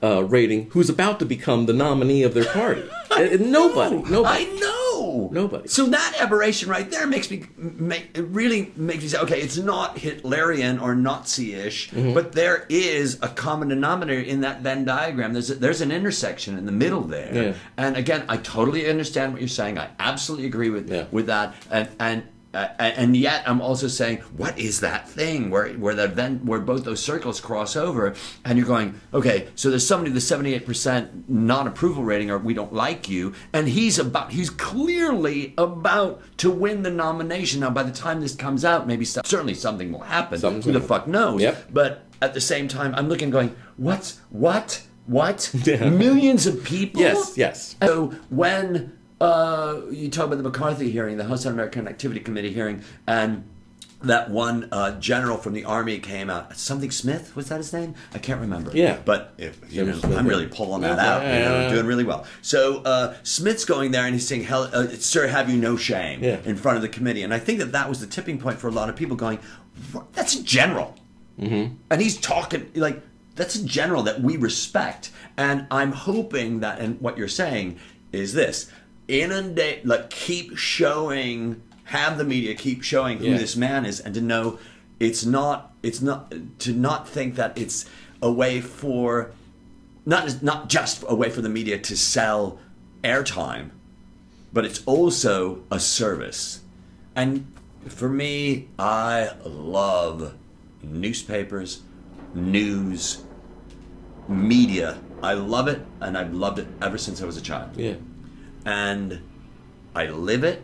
[0.03, 2.83] uh, rating who's about to become the nominee of their party.
[3.39, 4.25] nobody, nobody.
[4.25, 4.86] I know.
[5.31, 5.67] Nobody.
[5.67, 9.57] So that aberration right there makes me make it really makes me say, okay, it's
[9.57, 12.13] not Hitlerian or Nazi-ish, mm-hmm.
[12.13, 15.33] but there is a common denominator in that Venn diagram.
[15.33, 17.33] There's a, there's an intersection in the middle there.
[17.33, 17.53] Yeah.
[17.77, 19.77] And again, I totally understand what you're saying.
[19.77, 21.05] I absolutely agree with yeah.
[21.11, 21.53] with that.
[21.71, 26.15] And and uh, and yet I'm also saying, what is that thing where where that
[26.15, 30.23] then where both those circles cross over, and you're going, okay, so there's somebody with
[30.23, 36.21] 78 percent non-approval rating, or we don't like you, and he's about he's clearly about
[36.37, 37.59] to win the nomination.
[37.59, 40.39] Now, by the time this comes out, maybe certainly something will happen.
[40.39, 41.41] Something's Who the fuck knows?
[41.41, 41.69] Yep.
[41.73, 44.83] But at the same time, I'm looking, going, what's what?
[45.05, 45.51] What?
[45.65, 47.01] Millions of people?
[47.01, 47.75] Yes, yes.
[47.81, 52.83] So when uh, you talk about the McCarthy hearing, the House Un-American Activity Committee hearing,
[53.07, 53.43] and
[54.03, 56.55] that one uh, general from the army came out.
[56.55, 57.95] Something Smith was that his name?
[58.13, 58.71] I can't remember.
[58.73, 61.23] Yeah, but if, you know, I'm really pulling that out.
[61.23, 62.25] Yeah, you know, doing really well.
[62.41, 66.23] So uh, Smith's going there and he's saying, Hell, uh, "Sir, have you no shame?"
[66.23, 66.39] Yeah.
[66.45, 67.23] in front of the committee.
[67.23, 69.39] And I think that that was the tipping point for a lot of people going,
[70.13, 70.95] "That's a general,"
[71.39, 71.73] mm-hmm.
[71.89, 73.01] and he's talking like
[73.35, 75.11] that's a general that we respect.
[75.37, 77.79] And I'm hoping that, and what you're saying
[78.11, 78.71] is this
[79.07, 83.37] inundate, like keep showing, have the media keep showing who yeah.
[83.37, 84.59] this man is, and to know
[84.99, 87.85] it's not, it's not to not think that it's
[88.21, 89.31] a way for,
[90.05, 92.59] not not just a way for the media to sell
[93.03, 93.69] airtime,
[94.51, 96.61] but it's also a service.
[97.15, 97.51] And
[97.87, 100.35] for me, I love
[100.83, 101.81] newspapers,
[102.33, 103.23] news,
[104.27, 104.99] media.
[105.23, 107.75] I love it, and I've loved it ever since I was a child.
[107.75, 107.95] Yeah
[108.67, 109.21] and
[109.95, 110.61] I live it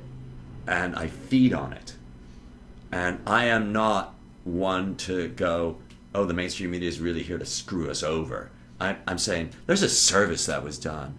[0.67, 1.95] and I feed on it.
[2.91, 4.13] And I am not
[4.43, 5.77] one to go,
[6.13, 8.51] oh, the mainstream media is really here to screw us over.
[8.79, 11.17] I, am saying there's a service that was done.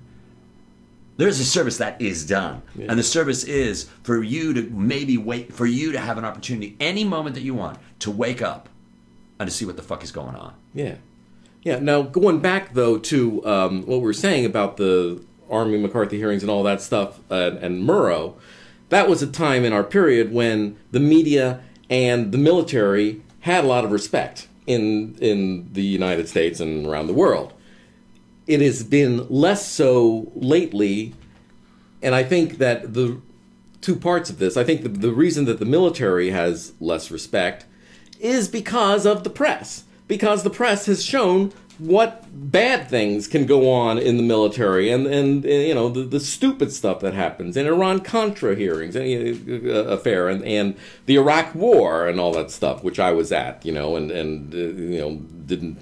[1.16, 2.60] There's a service that is done.
[2.74, 2.86] Yeah.
[2.90, 6.76] And the service is for you to maybe wait, for you to have an opportunity
[6.80, 8.68] any moment that you want to wake up
[9.38, 10.52] and to see what the fuck is going on.
[10.74, 10.96] Yeah.
[11.62, 11.78] Yeah.
[11.78, 16.42] Now, going back, though, to um, what we were saying about the Army McCarthy hearings
[16.42, 18.34] and all that stuff, uh, and Murrow,
[18.88, 23.66] that was a time in our period when the media and the military had a
[23.66, 27.52] lot of respect in in the United States and around the world.
[28.46, 31.14] It has been less so lately,
[32.02, 33.20] and I think that the
[33.84, 34.56] two parts of this.
[34.56, 37.66] I think the, the reason that the military has less respect
[38.18, 39.84] is because of the press.
[40.08, 45.06] Because the press has shown what bad things can go on in the military and
[45.06, 49.66] and, and you know the, the stupid stuff that happens in Iran Contra hearings and,
[49.68, 53.64] uh, affair and and the Iraq War and all that stuff which I was at
[53.66, 55.16] you know and and uh, you know
[55.46, 55.78] didn't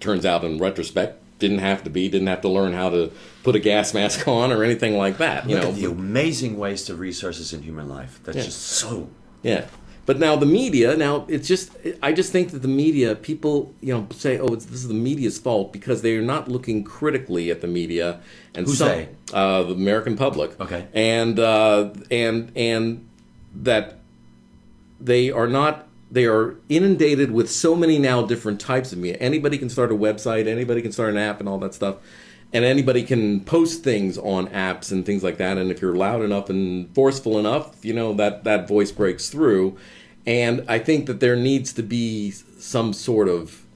[0.00, 3.10] turns out in retrospect didn't have to be didn't have to learn how to
[3.42, 6.58] put a gas mask on or anything like that you Look know at the amazing
[6.58, 8.20] waste of resources in human life.
[8.24, 8.44] That's Yeah.
[8.44, 9.10] just so.
[9.42, 9.66] Yeah.
[10.06, 13.94] But now the media, now it's just, I just think that the media, people, you
[13.94, 17.50] know, say, oh, it's, this is the media's fault because they are not looking critically
[17.50, 18.20] at the media.
[18.54, 19.08] And Who's some, they?
[19.32, 20.60] Uh, the American public.
[20.60, 20.86] Okay.
[20.92, 23.08] And, uh, and, and
[23.54, 23.98] that
[25.00, 29.16] they are not, they are inundated with so many now different types of media.
[29.20, 31.96] Anybody can start a website, anybody can start an app and all that stuff.
[32.54, 35.58] And anybody can post things on apps and things like that.
[35.58, 39.76] And if you're loud enough and forceful enough, you know, that, that voice breaks through.
[40.24, 43.66] And I think that there needs to be some sort of,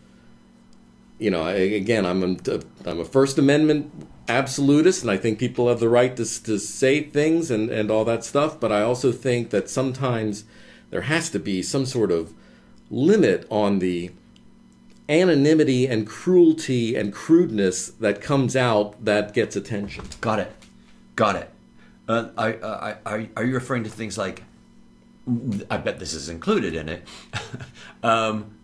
[1.18, 3.92] you know, again, I'm a, I'm a First Amendment
[4.28, 8.04] absolutist, and I think people have the right to, to say things and, and all
[8.04, 8.60] that stuff.
[8.60, 10.44] But I also think that sometimes
[10.90, 12.32] there has to be some sort of
[12.90, 14.12] limit on the
[15.08, 20.04] anonymity and cruelty and crudeness that comes out that gets attention.
[20.20, 20.52] Got it.
[21.16, 21.50] Got it.
[22.08, 24.44] Uh, I, I, I, are you referring to things like?
[25.70, 27.06] I bet this is included in it.
[28.02, 28.56] um,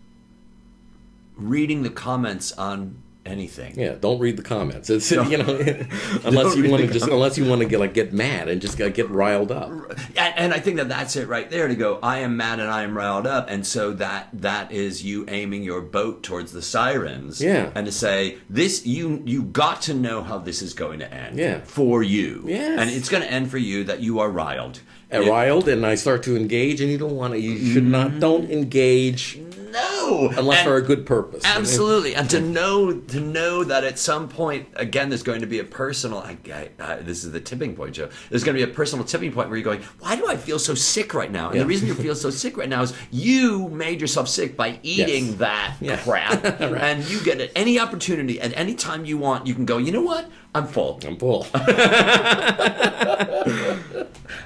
[1.35, 3.77] reading the comments on anything.
[3.79, 4.89] Yeah, don't read the comments.
[4.89, 5.57] It's you know,
[6.23, 8.79] unless you want to just unless you want to get like get mad and just
[8.79, 9.69] uh, get riled up.
[10.15, 11.99] And, and I think that that's it right there to go.
[12.01, 15.63] I am mad and I am riled up, and so that that is you aiming
[15.63, 17.41] your boat towards the sirens.
[17.41, 17.71] Yeah.
[17.75, 21.37] and to say this, you you got to know how this is going to end.
[21.37, 21.61] Yeah.
[21.61, 22.43] for you.
[22.45, 22.79] Yes.
[22.79, 24.81] and it's going to end for you that you are riled.
[25.19, 27.39] Riled, and I start to engage, and you don't want to.
[27.39, 27.91] You should mm-hmm.
[27.91, 28.19] not.
[28.19, 29.39] Don't engage
[29.71, 31.43] No, unless And- for a good purpose.
[31.45, 35.59] Absolutely, and to know to know that at some point, again, there's going to be
[35.59, 36.19] a personal.
[36.19, 38.09] I, I, I, this is the tipping point, Joe.
[38.29, 40.59] There's going to be a personal tipping point where you're going, "Why do I feel
[40.59, 41.63] so sick right now?" And Yeah.
[41.63, 45.37] the reason you feel so sick right now is you made yourself sick by eating
[45.39, 45.79] Yes.
[45.79, 49.65] that crap, and you get at any opportunity at any time you want, you can
[49.65, 49.77] go.
[49.77, 50.29] You know what?
[50.53, 51.01] I'm full.
[51.05, 51.45] I'm full.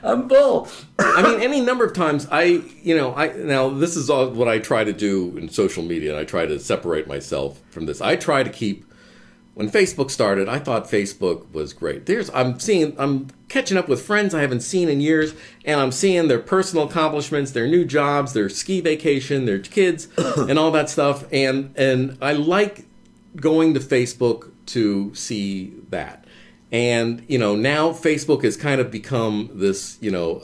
[0.03, 0.67] I'm full.
[0.97, 4.47] I mean, any number of times I, you know, I now this is all what
[4.47, 8.01] I try to do in social media, and I try to separate myself from this.
[8.01, 8.85] I try to keep.
[9.55, 12.05] When Facebook started, I thought Facebook was great.
[12.05, 15.33] There's, I'm seeing, I'm catching up with friends I haven't seen in years,
[15.65, 20.57] and I'm seeing their personal accomplishments, their new jobs, their ski vacation, their kids, and
[20.57, 21.25] all that stuff.
[21.33, 22.85] And and I like
[23.35, 26.18] going to Facebook to see that.
[26.71, 30.43] And you know, now Facebook has kind of become this, you know,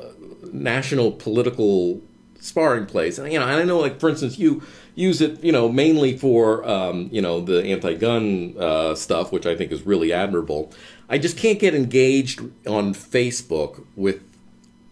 [0.51, 2.01] national political
[2.39, 3.17] sparring place.
[3.17, 4.63] And you know, and I know, like for instance, you
[4.95, 9.55] use it, you know, mainly for um, you know the anti-gun uh, stuff, which I
[9.55, 10.71] think is really admirable.
[11.09, 14.23] I just can't get engaged on Facebook with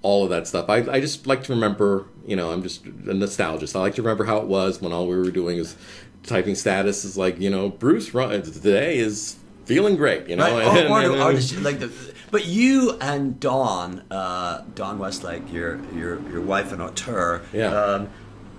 [0.03, 0.69] all of that stuff.
[0.69, 3.75] I, I just like to remember, you know, I'm just a nostalgist.
[3.75, 5.75] I like to remember how it was when all we were doing is
[6.23, 10.43] typing status is like, you know, Bruce Run- today is feeling great, you know.
[10.43, 10.53] Right.
[10.66, 11.91] Or, or, And- and- or just like the,
[12.32, 17.68] but you and Don, uh, Dawn Westlake, your your your wife and auteur, Yeah.
[17.74, 18.09] um,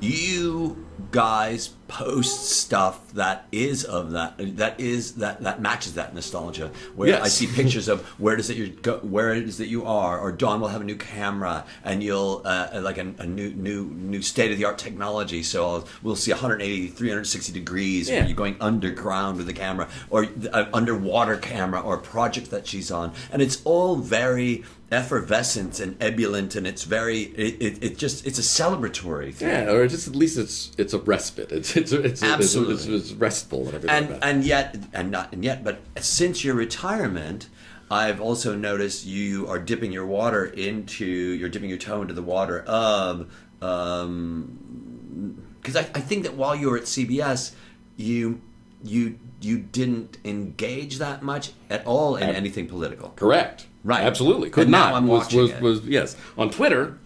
[0.00, 6.68] you guys post stuff that is of that that is that that matches that nostalgia.
[6.96, 7.22] Where Yes.
[7.22, 10.18] I see pictures of where does it you go, where it is that you are,
[10.18, 13.84] or Dawn will have a new camera and you'll uh, like a, a new new
[13.84, 15.42] new state of the art technology.
[15.44, 18.18] So I'll, we'll see 180, 360 degrees Yeah.
[18.20, 22.66] where you're going underground with the camera, or an underwater camera, or a project that
[22.66, 27.98] she's on, and it's all very effervescent and ebullient, and it's very it, it, it
[27.98, 29.48] just it's a celebratory thing.
[29.48, 31.50] yeah, or just at least it's it's a respite.
[31.52, 32.74] It's it's it's, Absolutely.
[32.74, 35.80] it's, it's, it's restful and everything and like and yet and not and yet but
[35.98, 37.48] since your retirement
[37.90, 42.22] i've also noticed you are dipping your water into you're dipping your toe into the
[42.22, 43.32] water of
[43.62, 47.52] um because I, I think that while you were at cbs
[47.96, 48.40] you
[48.82, 53.66] you you didn't engage that much at all in Ab- anything political Correct.
[53.82, 54.02] Right.
[54.02, 54.48] Absolutely.
[54.48, 54.94] Could And now not.
[54.94, 55.60] I'm was, watching was, it.
[55.60, 56.16] was yes.
[56.38, 56.98] On Twitter,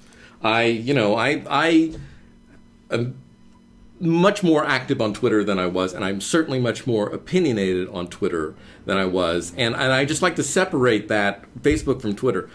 [0.42, 1.94] I you know I I
[4.00, 8.06] much more active on Twitter than I was, and I'm certainly much more opinionated on
[8.08, 12.48] Twitter than I was, and and I just like to separate that Facebook from Twitter.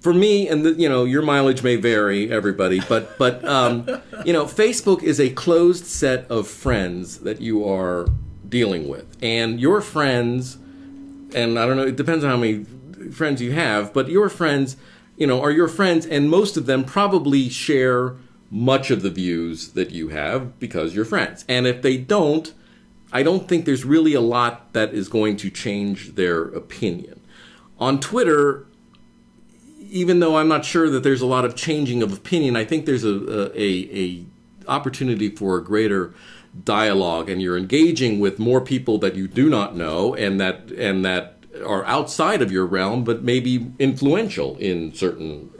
[0.00, 3.86] For me, and the, you know, your mileage may vary, everybody, but but um,
[4.24, 8.06] you know, Facebook is a closed set of friends that you are
[8.48, 10.58] dealing with, and your friends
[11.34, 12.64] and I don't know, it depends on how many
[13.10, 14.76] friends you have, but your friends,
[15.16, 18.16] you know, are your friends, and most of them probably share
[18.50, 21.44] much of the views that you have because you're friends.
[21.48, 22.52] And if they don't,
[23.12, 27.20] I don't think there's really a lot that is going to change their opinion.
[27.78, 28.66] On Twitter,
[29.90, 32.86] even though I'm not sure that there's a lot of changing of opinion, I think
[32.86, 34.26] there's a a, a, a
[34.68, 36.14] opportunity for a greater
[36.64, 41.04] dialogue, and you're engaging with more people that you do not know, and that and
[41.04, 45.50] that are outside of your realm, but maybe influential in certain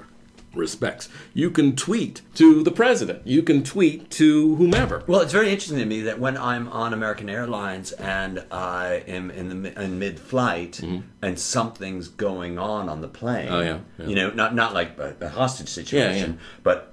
[0.56, 1.08] respects.
[1.34, 3.26] You can tweet to the president.
[3.26, 5.02] You can tweet to whomever.
[5.06, 9.30] Well, it's very interesting to me that when I'm on American Airlines and I am
[9.30, 10.80] in the in mid-flight
[11.22, 13.46] and something's going on on the plane.
[13.48, 13.54] Mm-hmm.
[13.54, 14.06] Oh, yeah, yeah.
[14.06, 16.40] You know, not not like a, a hostage situation, Yeah, yeah.
[16.62, 16.92] but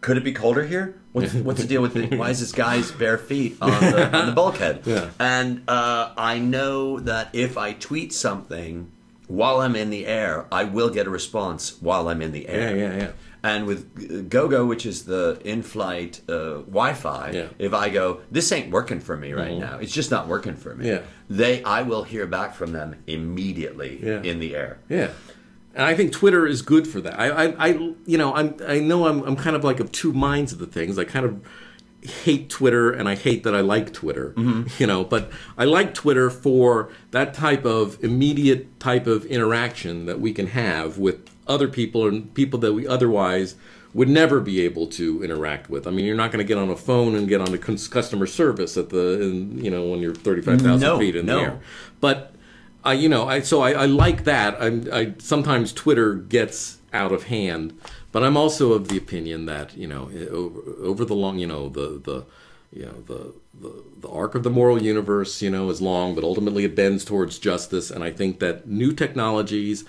[0.00, 0.94] could it be colder here?
[1.12, 4.26] What's, what's the deal with the, why is this guy's bare feet on the, on
[4.26, 4.82] the bulkhead?
[4.86, 5.10] Yeah.
[5.18, 8.90] And uh, I know that if I tweet something
[9.30, 12.76] while I'm in the air, I will get a response while I'm in the air.
[12.76, 13.12] Yeah, yeah, yeah.
[13.42, 17.46] And with GoGo, which is the in-flight uh, Wi-Fi, Yeah.
[17.58, 19.78] if I go, this ain't working for me right now.
[19.78, 20.88] It's just not working for me.
[20.88, 21.02] Yeah.
[21.30, 24.20] They, I will hear back from them immediately Yeah.
[24.22, 24.78] in the air.
[24.88, 25.10] Yeah.
[25.74, 27.18] And I think Twitter is good for that.
[27.18, 27.68] I, I, I
[28.04, 30.66] you know, I'm, I know I'm, I'm kind of like of two minds of the
[30.66, 30.98] things.
[30.98, 31.40] I kind of
[32.02, 34.32] hate Twitter, and I hate that I like Twitter.
[34.36, 34.68] Mm-hmm.
[34.78, 40.20] You know, but I like Twitter for that type of immediate type of interaction that
[40.20, 43.56] we can have with other people and people that we otherwise
[43.92, 45.84] would never be able to interact with.
[45.86, 47.88] I mean, you're not going to get on a phone and get on the cus-
[47.88, 51.36] customer service at the, in, you know, when you're 35,000 No, feet in no.
[51.36, 51.60] the air.
[52.00, 52.32] But
[52.84, 54.56] I, you know, I so I, I like that.
[54.62, 57.76] I, I sometimes Twitter gets out of hand,
[58.12, 61.68] but I'm also of the opinion that you know over, over the long, you know,
[61.68, 62.24] the the
[62.72, 66.24] you know the, the the arc of the moral universe, you know, is long, but
[66.24, 67.90] ultimately it bends towards justice.
[67.90, 69.84] And I think that new technologies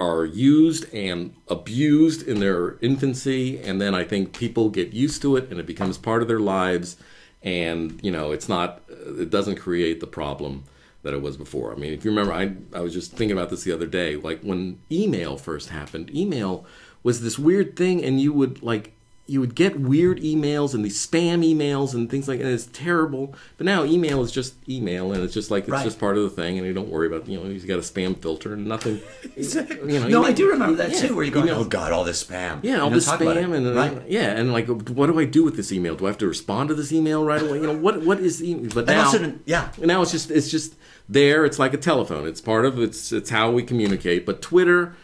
[0.00, 5.36] are used and abused in their infancy, and then I think people get used to
[5.36, 6.96] it, and it becomes part of their lives,
[7.42, 10.64] and you know, it's not, it doesn't create the problem
[11.02, 11.72] that it was before.
[11.72, 14.16] I mean, if you remember, I I was just thinking about this the other day.
[14.16, 16.66] Like when email first happened, email
[17.04, 18.90] was this weird thing, and you would like
[19.26, 22.52] you would get weird emails and these spam emails and things like that.
[22.52, 23.34] It's terrible.
[23.56, 25.82] But now email is just email, and it's just like it's Right.
[25.84, 27.82] just part of the thing, and you don't worry about you know you've got a
[27.82, 29.00] spam filter and nothing.
[29.36, 31.92] You know, no, email- I do remember that yeah, too, where you go, oh God,
[31.92, 32.60] all this spam.
[32.62, 34.02] yeah, all this spam and right.
[34.08, 35.94] yeah, and like, what do I do with this email?
[35.96, 37.58] Do I have to respond to this email right away?
[37.60, 38.70] You know, what what is email?
[38.74, 39.70] But now, also, yeah.
[39.78, 40.76] now it's just it's just
[41.08, 41.44] there.
[41.44, 42.26] It's like a telephone.
[42.28, 44.24] It's part of it's it's how we communicate.
[44.26, 44.94] But Twitter,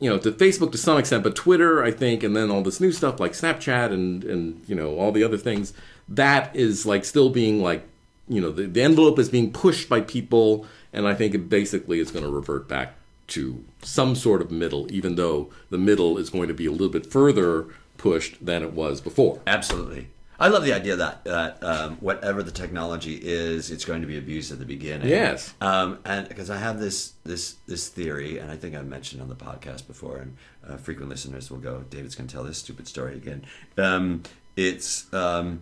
[0.00, 2.80] you know, to Facebook to some extent, but Twitter, I think, and then all this
[2.80, 5.72] new stuff like Snapchat and and you know all the other things,
[6.08, 7.86] that is like still being like,
[8.28, 12.00] you know, the, the envelope is being pushed by people, and I think it basically
[12.00, 12.94] is going to revert back
[13.28, 16.88] to some sort of middle, even though the middle is going to be a little
[16.88, 17.66] bit further
[17.96, 19.40] pushed than it was before.
[19.46, 20.08] Absolutely.
[20.38, 24.18] I love the idea that that um, whatever the technology is, it's going to be
[24.18, 25.08] abused at the beginning.
[25.08, 25.54] Yes.
[25.60, 29.28] Um, and because I have this this this theory, and I think I've mentioned on
[29.28, 30.36] the podcast before, and
[30.68, 33.44] uh, frequent listeners will go, "David's going to tell this stupid story again."
[33.78, 34.22] Um,
[34.56, 35.60] it's um,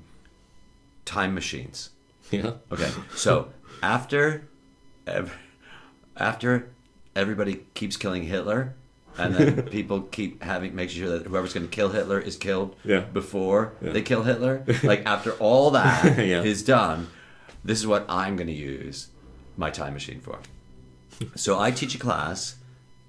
[1.05, 1.91] time machines.
[2.31, 2.53] Yeah.
[2.71, 3.49] Okay, so
[3.83, 4.49] after
[5.07, 5.37] ev-
[6.17, 6.71] after
[7.15, 8.75] everybody keeps killing Hitler,
[9.19, 12.77] and then people keep having making sure that whoever's going to kill Hitler is killed
[12.85, 13.01] Yeah.
[13.01, 14.65] before they kill Hitler.
[14.83, 16.67] Like after all that is Yeah.
[16.67, 17.09] done,
[17.65, 19.09] this is what I'm going to use
[19.57, 20.39] my time machine for.
[21.37, 22.57] So I teach a class.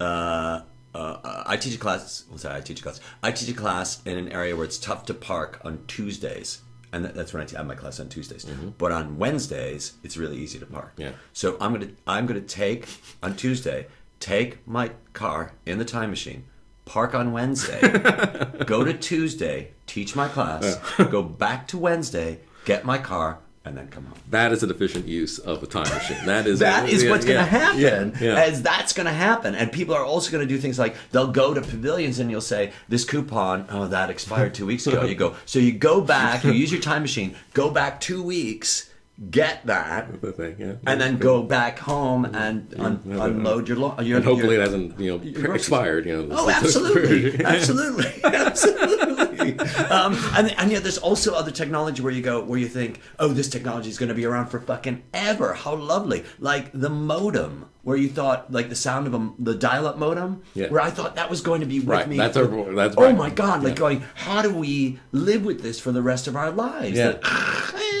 [0.00, 0.60] Uh,
[0.94, 2.24] uh, I teach a class.
[2.28, 3.00] Well, sorry, I teach a class.
[3.22, 6.60] I teach a class in an area where it's tough to park on Tuesdays,
[6.92, 8.44] and that, that's when I have my class on Tuesdays.
[8.78, 10.92] But on Wednesdays, it's really easy to park.
[10.92, 11.02] Mm-hmm.
[11.02, 11.12] Yeah.
[11.32, 12.86] So I'm gonna I'm gonna take
[13.22, 13.86] on Tuesday
[14.24, 16.44] take my car in the time machine,
[16.86, 17.78] park on Wednesday,
[18.66, 23.88] go to Tuesday, teach my class, go back to Wednesday, get my car, and then
[23.88, 24.18] come home.
[24.30, 26.24] That is an efficient use of a time machine.
[26.24, 28.14] That is That is yeah, what's going to yeah, happen.
[28.18, 28.40] Yeah, yeah.
[28.40, 31.30] As that's going to happen, and people are also going to do things like they'll
[31.30, 35.04] go to pavilions and you'll say this coupon, oh, that expired two weeks ago.
[35.04, 38.90] You go, so you go back, you use your time machine, go back two weeks,
[39.30, 40.72] get that, thing, yeah.
[40.86, 44.16] and then go back home and un- yeah, unload your lo- your.
[44.16, 46.04] and hopefully your, it hasn't you know expired.
[46.06, 46.28] You know.
[46.36, 49.58] Oh, absolutely, absolutely, absolutely.
[49.90, 53.28] Um, and and yet, there's also other technology where you go, where you think, oh,
[53.28, 55.54] this technology is going to be around for fucking ever.
[55.54, 56.24] How lovely!
[56.40, 60.68] Like the modem, where you thought, like the sound of a, the dial-up modem, Yeah.
[60.68, 62.16] where I thought that was going to be with Right, me.
[62.16, 63.16] that's for- a- that's oh right.
[63.16, 63.62] my god!
[63.62, 66.96] Like going, how do we live with this for the rest of our lives?
[66.98, 67.12] Yeah.
[67.22, 68.00] That-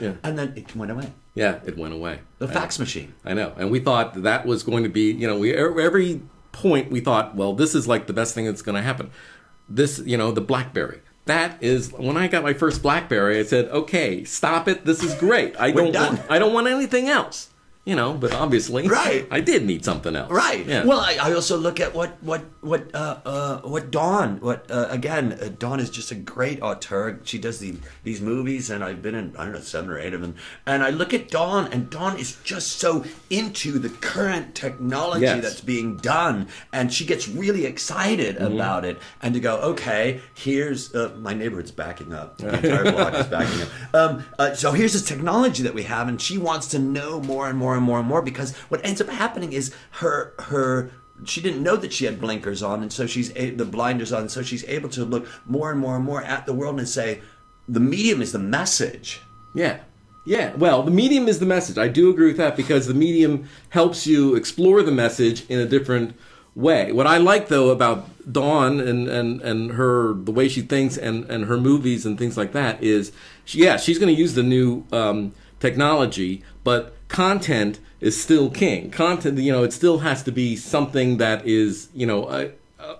[0.00, 0.14] Yeah.
[0.22, 1.12] And then it went away.
[1.34, 2.20] Yeah, it went away.
[2.38, 2.82] The I fax know.
[2.82, 3.14] machine.
[3.24, 6.22] I know, and we thought that was going to be, you know, we er, every
[6.52, 9.10] point we thought, well, this is like the best thing that's going to happen.
[9.68, 11.00] This, you know, the BlackBerry.
[11.26, 13.38] that is when I got my first BlackBerry.
[13.38, 14.84] I said, "Okay, stop it.
[14.84, 15.54] This is great.
[15.60, 16.20] I don't want.
[16.28, 17.49] I don't want anything else."
[17.86, 19.26] You know, but obviously, Right.
[19.30, 20.30] I did need something else.
[20.30, 20.66] Right.
[20.66, 20.84] Yeah.
[20.84, 24.38] Well, I, I also look at what what what uh, uh, what Dawn.
[24.40, 25.32] What uh, again?
[25.40, 27.18] Uh, Dawn is just a great auteur.
[27.24, 27.74] She does the
[28.04, 30.34] these movies, and I've been in I don't know seven or eight of them.
[30.66, 35.42] And I look at Dawn, and Dawn is just so into the current technology Yes.
[35.42, 38.54] that's being done, and she gets really excited Mm-hmm.
[38.54, 38.98] about it.
[39.22, 42.36] And to go, okay, here's uh, my neighborhood's backing up.
[42.40, 43.68] The entire block is backing up.
[43.94, 47.48] Um, uh, so here's this technology that we have, and she wants to know more
[47.48, 50.90] and more and more and more because what ends up happening is her her
[51.24, 54.28] she didn't know that she had blinkers on, and so she's a, the blinders on,
[54.28, 57.20] so she's able to look more and more and more at the world and say,
[57.68, 59.20] the medium is the message.
[59.54, 59.80] Yeah.
[60.26, 60.54] Yeah.
[60.54, 61.78] Well, the medium is the message.
[61.78, 65.66] I do agree with that because the medium helps you explore the message in a
[65.66, 66.16] different
[66.54, 66.92] way.
[66.92, 71.24] What I like though about Dawn and, and, and her the way she thinks and,
[71.30, 73.12] and her movies and things like that is
[73.44, 78.90] she, yeah, she's gonna use the new um, technology, but content is still king.
[78.90, 82.50] Content you know, it still has to be something that is, you know, a,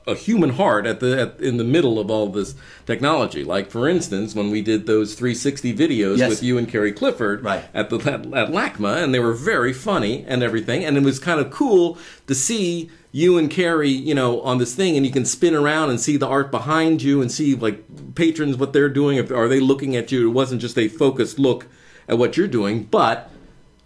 [0.06, 2.54] a human heart at the at, in the middle of all this
[2.84, 3.42] technology.
[3.44, 6.28] Like for instance, when we did those 360 videos Yes.
[6.28, 7.64] with you and Carrie Clifford Right.
[7.72, 11.18] at the at, at LACMA, and they were very funny and everything, and it was
[11.18, 11.96] kind of cool
[12.26, 15.90] to see you and Carrie, you know, on this thing, and you can spin around
[15.90, 19.16] and see the art behind you and see like patrons what they're doing.
[19.18, 20.28] If are they looking at you?
[20.28, 21.66] It wasn't just a focused look
[22.08, 23.30] at what you're doing, but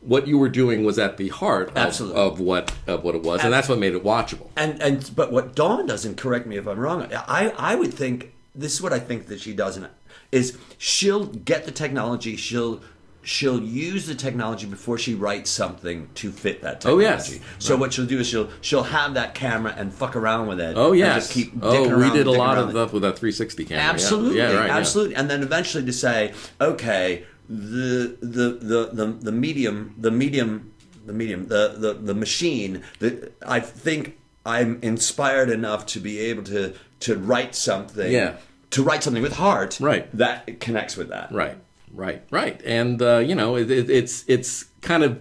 [0.05, 3.43] what you were doing was at the heart of, of what of what it was,
[3.43, 4.49] and that's what made it watchable.
[4.57, 7.09] And and but what Dawn doesn't correct me if I'm wrong.
[7.13, 9.87] I I would think this is what I think that she doesn't
[10.31, 12.37] is she'll get the technology.
[12.37, 12.81] She'll
[13.23, 17.07] she'll use the technology before she writes something to fit that technology.
[17.07, 17.41] Oh, yes.
[17.59, 20.77] So what she'll do is she'll she'll have that camera and fuck around with it.
[20.77, 21.23] Oh and yes.
[21.23, 23.83] just keep oh, we did a lot of stuff with that 360 camera.
[23.85, 24.67] Absolutely, Yeah, right.
[24.67, 24.77] yeah.
[24.77, 25.17] absolutely.
[25.17, 30.73] And then eventually to say, okay, the the the the, the medium, the medium,
[31.07, 32.83] the medium, the the, the machine.
[33.01, 38.11] That I think I'm inspired enough to be able to to write something.
[38.11, 38.37] Yeah.
[38.71, 39.79] To write something with heart.
[39.81, 40.11] Right.
[40.17, 41.31] That connects with that.
[41.31, 41.57] Right,
[41.93, 42.61] right, right.
[42.65, 45.21] And uh, you know, it, it, it's it's kind of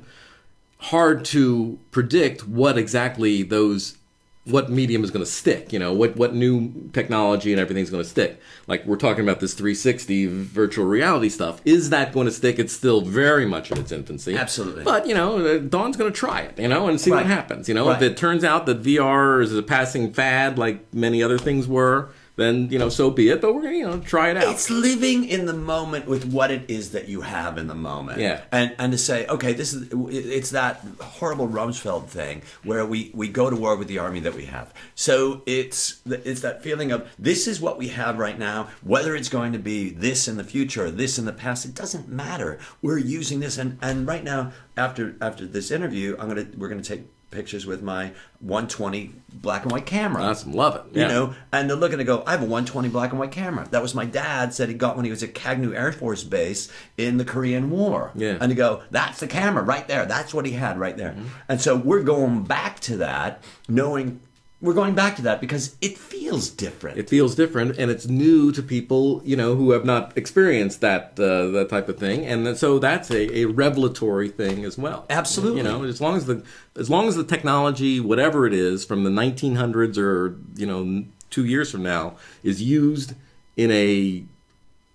[0.78, 3.98] hard to predict what exactly those
[4.46, 5.72] what medium is going to stick.
[5.72, 8.39] You know, what what new technology and everything's going to stick.
[8.68, 11.62] Like we're talking about this 360 virtual reality stuff.
[11.66, 12.60] Is that going to stick?
[12.60, 14.36] It's still very much in its infancy.
[14.36, 14.84] Absolutely.
[14.84, 16.60] But you know, uh, Dawn's going to try it.
[16.60, 17.68] You know, and see what happens.
[17.70, 18.02] You know, Right.
[18.02, 22.10] if it turns out that VR is a passing fad, like many other things were.
[22.36, 23.42] Then you know, so be it.
[23.42, 24.54] But we're gonna you know try it out.
[24.54, 28.20] It's living in the moment with what it is that you have in the moment.
[28.20, 28.42] Yeah.
[28.52, 33.28] And and to say, okay, this is it's that horrible Rumsfeld thing where we we
[33.28, 34.74] go to war with the army that we have.
[34.96, 38.70] So it's it's that feeling of this is what we have right now.
[38.82, 41.76] Whether it's going to be this in the future or this in the past, it
[41.76, 42.58] doesn't matter.
[42.82, 46.82] We're using this, and and right now after after this interview, I'm gonna we're gonna
[46.82, 47.04] take
[47.34, 50.24] pictures with my 120 black and white camera.
[50.24, 50.98] Awesome, love it.
[50.98, 53.68] You know, and they're looking to go, I have a 120 black and white camera.
[53.72, 56.72] That was my dad said he got when he was at Kagnu Air Force Base
[56.98, 58.12] in the Korean War.
[58.16, 58.38] Yeah.
[58.40, 60.06] And to go, that's the camera right there.
[60.06, 61.12] That's what he had right there.
[61.12, 61.28] Mm-hmm.
[61.50, 64.22] And so we're going back to that, knowing
[64.64, 66.97] we're going back to that because it feels different.
[66.97, 71.20] it feels different and it's new to people you know who have not experienced that
[71.20, 75.57] uh, that type of thing and so that's a, a revelatory thing as well Absolutely.
[75.57, 76.41] you know as long as the
[76.78, 81.45] as long as the technology whatever it is from the 1900s or you know two
[81.45, 83.14] years from now is used
[83.57, 84.24] in a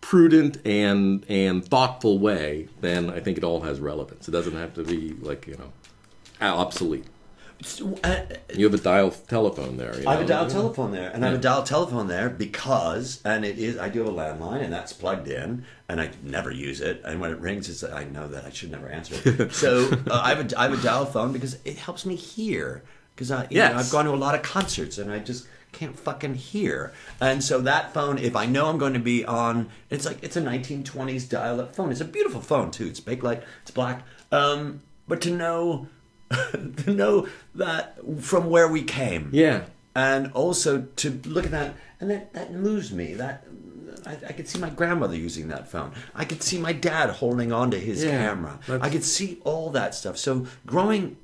[0.00, 4.72] prudent and and thoughtful way then i think it all has relevance it doesn't have
[4.72, 5.70] to be like you know
[6.40, 7.04] obsolete
[8.04, 8.20] Uh,
[8.54, 10.28] you have a dial telephone there you I have a know?
[10.28, 13.88] dial telephone there, and I have a dial telephone there because, and it is, I
[13.88, 17.02] do have a landline, and that's plugged in, and I never use it.
[17.04, 19.52] And when it rings, it's I know that I should never answer it.
[19.64, 22.84] so uh, I have a I have a dial phone because it helps me hear.
[23.14, 23.86] Because I, you know, Yes.
[23.86, 26.92] I've gone to a lot of concerts, and I just can't fucking hear.
[27.20, 30.36] And so that phone, if I know I'm going to be on, it's like it's
[30.36, 31.90] a 1920s dial-up phone.
[31.90, 32.86] It's a beautiful phone too.
[32.86, 33.42] It's bakelite.
[33.62, 34.04] It's black.
[34.30, 35.88] Um, but to know.
[36.84, 39.30] to know that from where we came.
[39.32, 39.64] Yeah.
[39.94, 43.44] And also to look at that and that that moves me that
[44.06, 45.92] I, I could see my grandmother using that phone.
[46.14, 48.58] I could see my dad holding on to his Yeah, camera.
[48.66, 50.16] That's- i could see all that stuff.
[50.18, 51.16] So growing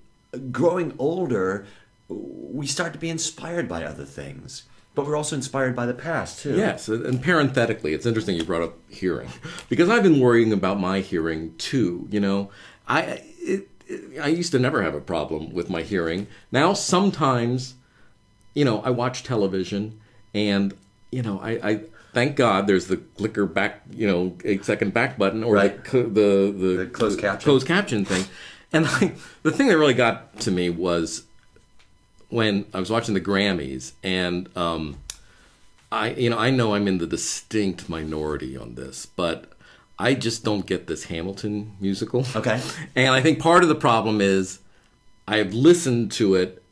[0.50, 1.66] growing older
[2.08, 4.64] we start to be inspired by other things.
[4.94, 6.56] But we're also inspired by the past too.
[6.56, 9.28] Yes, and parenthetically, it's interesting you brought up hearing.
[9.68, 12.06] Because I've been worrying about my hearing too.
[12.12, 12.50] You know,
[12.86, 13.68] I it,
[14.20, 16.26] I used to never have a problem with my hearing.
[16.52, 17.74] Now sometimes,
[18.54, 20.00] you know, I watch television
[20.34, 20.74] and
[21.10, 21.80] you know I I,
[22.12, 25.84] thank God there's the clicker back, you know, eight second back button or Right.
[25.84, 27.44] the, the the The closed caption.
[27.44, 28.24] closed caption thing.
[28.72, 31.24] And like the thing that really got to me was
[32.28, 34.98] when I was watching the Grammys and um,
[35.92, 39.52] I you know I know I'm in the distinct minority on this, but
[39.98, 42.24] I just don't get this Hamilton musical.
[42.34, 42.60] Okay.
[42.96, 44.60] And I think part of the problem is
[45.26, 46.62] I've listened to it,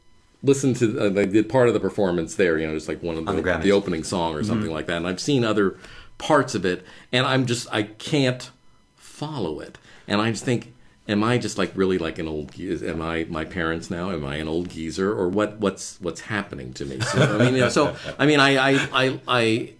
[0.42, 3.26] listened to uh, did part of the performance there, you know, just like one of
[3.26, 4.98] the, the the opening song or something like that.
[4.98, 5.76] And I've seen other
[6.18, 8.50] parts of it, and I'm just I can't
[8.96, 9.78] follow it.
[10.08, 10.74] And I just think,
[11.08, 12.58] am I just like really like an old?
[12.58, 14.10] Am I my parents now?
[14.10, 15.58] Am I an old geezer or what?
[15.58, 17.00] What's what's happening to me?
[17.00, 19.72] So I mean, you know, so I mean, I I I, I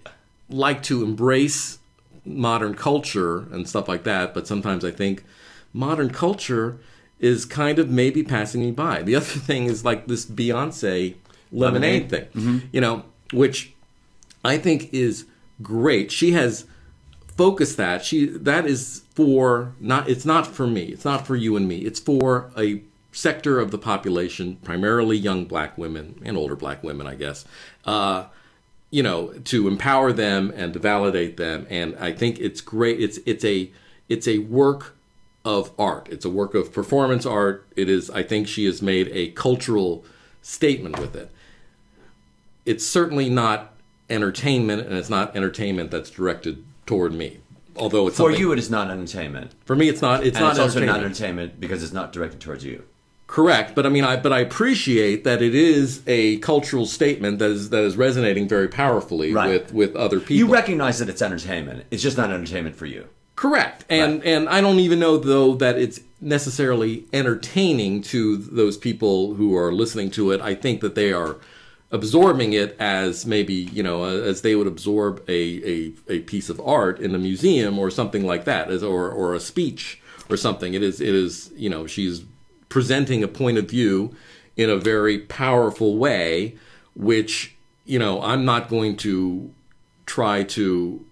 [0.49, 1.79] like to embrace
[2.25, 5.25] modern culture and stuff like that, but sometimes I think
[5.73, 6.79] modern culture
[7.19, 9.03] is kind of maybe passing me by.
[9.03, 11.15] The other thing is like this Beyonce
[11.51, 13.73] lemonade, thing, you know, which
[14.45, 15.27] I think is
[15.63, 16.11] great.
[16.11, 16.65] She has
[17.37, 18.05] focused that.
[18.05, 20.85] She that is for not it's not for me.
[20.87, 21.79] It's not for you and me.
[21.79, 27.07] It's for a sector of the population, primarily young black women and older black women,
[27.07, 27.45] I guess.
[27.85, 28.25] Uh,
[28.93, 31.67] you know, to empower them and to validate them.
[31.71, 33.01] And I think it's great.
[33.01, 33.71] It's it's a
[34.09, 34.95] it's a work
[35.45, 36.09] of art.
[36.11, 37.67] It's a work of performance art.
[37.75, 38.11] It is.
[38.11, 40.05] I think she has made a cultural
[40.43, 41.31] statement with it.
[42.65, 43.73] It's certainly not
[44.11, 47.39] entertainment, and it's not entertainment that's directed toward me.
[47.75, 49.53] Although it's For you, it is not entertainment.
[49.65, 50.23] for me, it's not.
[50.25, 52.85] It's And not it's also not entertainment because it's not directed towards you.
[53.33, 57.51] Correct, but I mean, I but I appreciate that it is a cultural statement that
[57.51, 59.49] is that is resonating very powerfully Right.
[59.49, 60.37] with with other people.
[60.37, 61.87] You recognize that it's entertainment.
[61.91, 63.07] It's just not entertainment for you.
[63.35, 64.27] Correct, and Right.
[64.35, 69.73] and I don't even know though that it's necessarily entertaining to those people who are
[69.73, 70.43] listening to it.
[70.43, 71.37] I think that they are
[71.91, 76.61] absorbing it as maybe you know as they would absorb a a, a piece of
[76.61, 80.75] art in a museum or something like that, as or or a speech or something.
[80.75, 82.25] It is it is you know she's
[82.73, 84.17] presenting a point of view
[84.57, 86.57] in a very powerful way,
[86.97, 87.55] which
[87.85, 89.51] you know I'm not going to
[90.07, 91.05] try to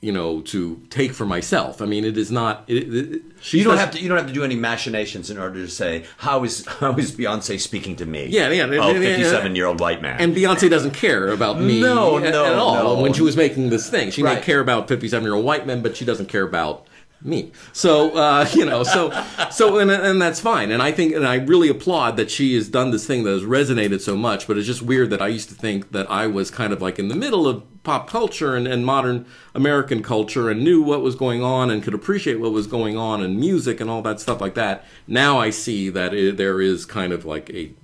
[0.00, 1.80] you know to take for myself.
[1.80, 2.64] I mean, it is not.
[2.66, 4.00] It, it, You don't have to.
[4.00, 7.12] You don't have to do any machinations in order to say how is how is
[7.12, 8.26] Beyonce speaking to me?
[8.26, 10.20] Yeah, yeah, Oh, yeah, yeah, 57 year old white man.
[10.20, 13.02] And Beyonce doesn't care about me No, at, no, at all no.
[13.02, 14.10] when she was making this thing.
[14.10, 16.88] She may care about fifty-seven-year-old white men, but she doesn't care about
[17.24, 17.52] me.
[17.72, 19.10] So uh, you know, so
[19.50, 20.70] so and, and that's fine.
[20.70, 23.42] And I think and I really applaud that she has done this thing that has
[23.42, 24.46] resonated so much.
[24.46, 26.98] But it's just weird that I used to think that I was kind of like
[26.98, 31.14] in the middle of pop culture and, and modern American culture and knew what was
[31.14, 34.40] going on and could appreciate what was going on in music and all that stuff
[34.40, 34.84] like that.
[35.06, 37.74] Now I see that it, there is kind of like a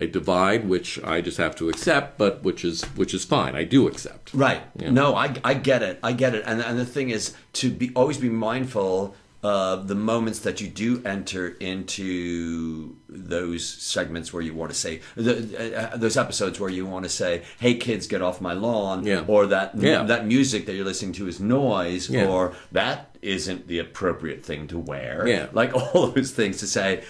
[0.00, 3.54] a divide which I just have to accept, but which is which is fine.
[3.54, 4.32] I do accept.
[4.34, 4.62] Right.
[4.76, 5.98] No, I, I get it.
[6.02, 6.42] I get it.
[6.46, 10.68] And and the thing is to be always be mindful of the moments that you
[10.68, 16.68] do enter into those segments where you want to say the, uh, those episodes where
[16.70, 19.24] you want to say, "Hey kids, get off my lawn," Yeah.
[19.26, 20.02] or that Yeah.
[20.04, 22.26] that music that you're listening to is noise, Yeah.
[22.26, 25.26] or that isn't the appropriate thing to wear.
[25.26, 25.46] Yeah.
[25.52, 27.02] Like all those things to say.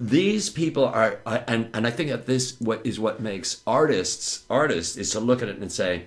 [0.00, 4.96] These people are, and and I think that this what is what makes artists artists
[4.96, 6.04] is to look at it and say,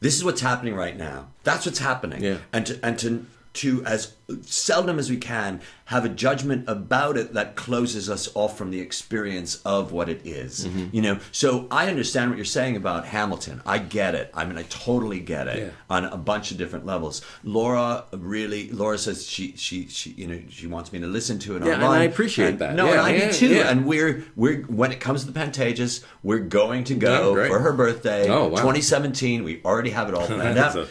[0.00, 1.28] this is what's happening right now.
[1.44, 2.22] That's what's happening.
[2.22, 2.38] Yeah.
[2.52, 4.12] And to and to to as
[4.42, 8.80] seldom as we can have a judgment about it that closes us off from the
[8.80, 10.66] experience of what it is.
[10.66, 10.86] Mm-hmm.
[10.92, 11.18] You know.
[11.30, 13.60] So I understand what you're saying about Hamilton.
[13.66, 14.30] I get it.
[14.32, 15.68] I mean, I totally get it Yeah.
[15.90, 17.20] on a bunch of different levels.
[17.42, 18.70] Laura really.
[18.70, 21.74] Laura says she she she you know she wants me to listen to it Yeah,
[21.74, 22.00] and online.
[22.00, 22.74] I appreciate And- that.
[22.76, 23.54] No, Yeah, and I yeah, do too.
[23.60, 27.72] And we're we're when it comes to the Pantages, we're going to go for her
[27.72, 28.28] birthday.
[28.30, 28.56] Oh, wow.
[28.56, 29.44] 2017.
[29.44, 30.76] We already have it all planned out.
[30.76, 30.86] a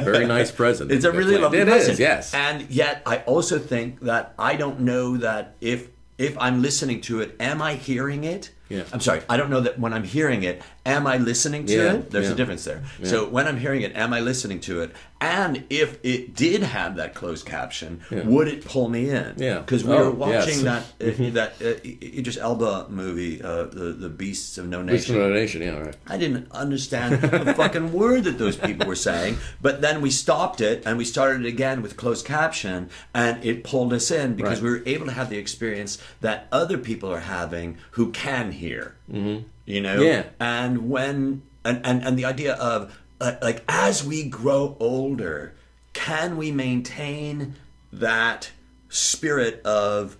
[0.00, 0.90] very nice present.
[0.98, 1.98] It's a really It lovely is, present.
[1.98, 2.32] yes.
[2.34, 7.20] And yet, I also think that I don't know that if if I'm listening to
[7.20, 8.50] it, am I hearing it?
[8.68, 8.84] Yeah.
[8.92, 9.22] I'm sorry.
[9.28, 12.10] I don't know that when I'm hearing it, am I listening to Yeah, it?
[12.10, 12.32] There's yeah.
[12.32, 12.82] a difference there.
[13.02, 14.92] So when I'm hearing it, am I listening to it?
[15.20, 19.34] And if it did have that closed caption, would it pull me in?
[19.36, 19.58] Yeah.
[19.60, 20.92] Because we Oh, were watching yes.
[21.00, 25.16] that uh, that uh, Idris Elba movie, uh, the the Beasts of No Beast of
[25.16, 25.28] Nation.
[25.28, 25.96] No Nation, yeah, right.
[26.06, 29.38] I didn't understand a fucking word that those people were saying.
[29.60, 33.64] But then we stopped it and we started it again with closed caption, and it
[33.64, 34.62] pulled us in because Right.
[34.62, 38.96] we were able to have the experience that other people are having who can hear.
[39.10, 39.46] Mm-hmm.
[39.64, 40.24] You know, Yeah.
[40.40, 45.54] And when and and, and the idea of uh, like as we grow older,
[45.92, 47.54] can we maintain
[47.92, 48.50] that
[48.88, 50.16] spirit of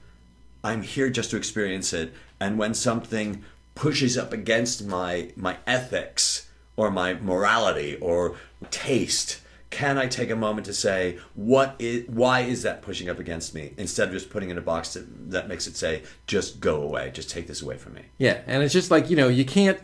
[0.65, 2.13] I'm here just to experience it.
[2.41, 8.37] And when something pushes up against my my ethics or my morality or
[8.71, 9.41] taste,
[9.71, 13.55] can I take a moment to say what is why is that pushing up against
[13.55, 16.83] me instead of just putting in a box that, that makes it say just go
[16.83, 18.03] away, just take this away from me.
[18.17, 19.79] Yeah, and it's just like you know you can't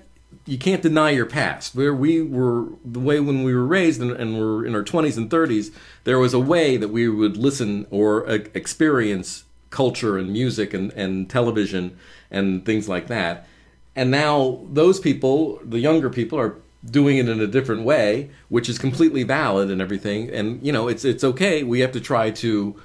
[0.47, 1.75] you can't deny your past.
[1.75, 5.19] Where we were the way when we were raised and, and we're in our twenties
[5.19, 5.71] and thirties,
[6.05, 10.93] there was a way that we would listen or uh, experience culture and music and,
[10.93, 11.99] and television
[12.31, 13.47] and things like that.
[13.97, 16.57] And now those people, the younger people, are
[16.91, 20.31] doing it in a different way, which is completely valid and everything.
[20.31, 21.63] And you know, it's it's okay.
[21.63, 22.81] We have to try to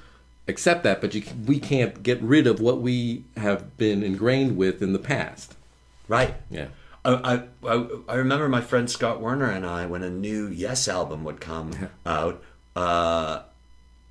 [0.48, 4.82] accept that, but you, we can't get rid of what we have been ingrained with
[4.82, 5.56] in the past.
[6.08, 6.36] Right.
[6.50, 6.68] Yeah.
[7.06, 11.24] I, I, I remember my friend Scott Werner and I, when a new Yes album
[11.24, 12.44] would come out,
[12.76, 13.44] uh,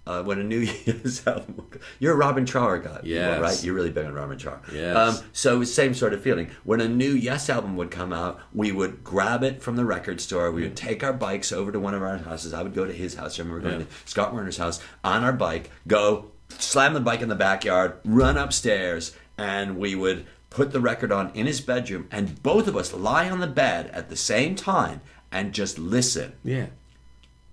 [0.09, 1.67] uh, when a new Yes album,
[1.99, 3.41] you're a Robin Trower guy, Yes.
[3.41, 3.63] right?
[3.65, 4.61] You're really big on Robin Trower.
[4.73, 4.97] Yes.
[4.97, 6.51] Um, so same sort of feeling.
[6.65, 10.21] When a new Yes album would come out, we would grab it from the record
[10.21, 10.51] store.
[10.51, 12.55] We would take our bikes over to one of our houses.
[12.55, 13.39] I would go to his house.
[13.39, 13.87] I remember going Yeah.
[13.87, 18.39] to Scott Werner's house on our bike, go slam the bike in the backyard, run
[18.39, 22.95] upstairs, and we would put the record on in his bedroom, and both of us
[22.95, 26.33] lie on the bed at the same time and just listen.
[26.43, 26.69] Yeah.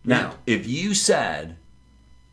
[0.06, 1.58] Now, if you said,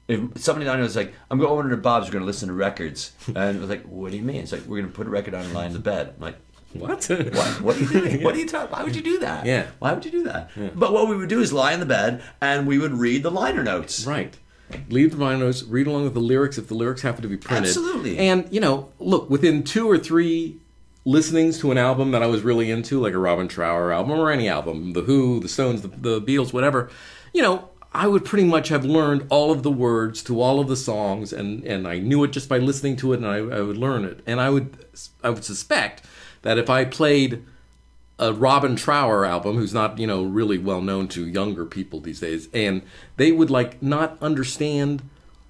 [0.08, 2.48] if somebody I know was like, I'm going over to Bob's, we're going to listen
[2.48, 4.36] to records, and I was like, what do you mean?
[4.42, 6.14] It's like, we're going to put a record on and lie in the bed.
[6.16, 6.36] I'm like,
[6.72, 7.08] What?
[7.08, 7.60] what?
[7.60, 8.22] What are you doing?
[8.22, 8.70] What are you talking?
[8.70, 9.44] Why would you do that?
[9.46, 9.66] Yeah.
[9.78, 10.50] Why would you do that?
[10.74, 13.30] But what we would do is lie in the bed and we would read the
[13.30, 14.06] liner notes.
[14.06, 14.36] Right.
[14.88, 15.62] Leave the liner notes.
[15.64, 17.68] read along with the lyrics if the lyrics happen to be printed.
[17.68, 18.16] Absolutely.
[18.16, 20.56] And, you know, look, within two or three
[21.04, 24.30] listenings to an album that I was really into, like a Robin Trower album or
[24.30, 26.90] any album, The Who, The Stones, The, the Beatles, whatever,
[27.34, 30.68] you know, I would pretty much have learned all of the words to all of
[30.68, 33.60] the songs, and, and I knew it just by listening to it, and I, I
[33.60, 34.20] would learn it.
[34.26, 34.76] And I would
[35.22, 36.02] I would suspect
[36.42, 37.44] that if I played
[38.18, 42.20] a Robin Trower album, who's not you know really well known to younger people these
[42.20, 42.82] days, and
[43.16, 45.02] they would like not understand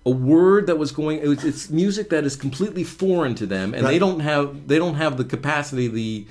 [0.04, 1.20] a word that was going.
[1.20, 4.78] It was, it's music that is completely foreign to them, and they don't have they
[4.78, 6.26] don't have the capacity the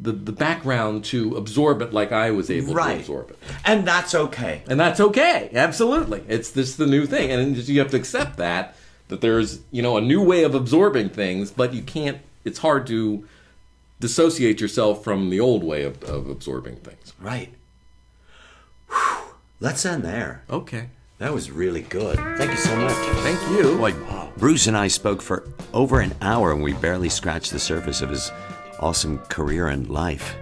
[0.00, 3.38] the the background to absorb it like I was able to absorb it.
[3.64, 4.62] And that's okay.
[4.66, 5.50] And that's okay.
[5.54, 6.24] Absolutely.
[6.28, 7.30] It's just the new thing.
[7.30, 8.76] And you have to accept that,
[9.08, 12.86] that there's, you know, a new way of absorbing things, but you can't, it's hard
[12.88, 13.26] to
[14.00, 17.12] dissociate yourself from the old way of, of absorbing things.
[17.20, 17.54] Right.
[18.88, 19.34] Whew.
[19.60, 20.42] Let's end there.
[20.50, 20.88] Okay.
[21.18, 22.16] That was really good.
[22.36, 22.92] Thank you so much.
[23.22, 23.78] Thank you.
[23.78, 23.94] Boy,
[24.36, 28.10] Bruce and I spoke for over an hour and we barely scratched the surface of
[28.10, 28.32] his
[28.80, 30.36] awesome career and life.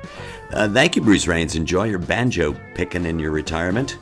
[0.53, 1.57] Uh, thank you, Bruce Rains.
[1.57, 3.99] Enjoy your banjo picking in your retirement.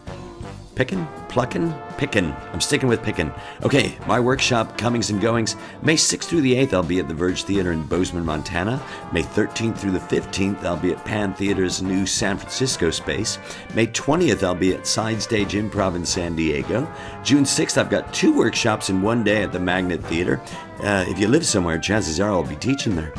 [0.80, 1.06] Picking?
[1.28, 1.74] Plucking?
[1.98, 2.32] Picking.
[2.54, 3.30] I'm sticking with picking.
[3.62, 5.54] Okay, my workshop, comings and goings.
[5.82, 8.82] May 6th through the 8th, I'll be at the Verge Theater in Bozeman, Montana.
[9.12, 13.38] May 13th through the 15th, I'll be at Pan Theater's new San Francisco space.
[13.74, 16.90] May 20th, I'll be at Side Stage Improv in San Diego.
[17.22, 20.40] June 6th, I've got two workshops in one day at the Magnet Theater.
[20.82, 23.12] Uh, if you live somewhere, chances are I'll be teaching there.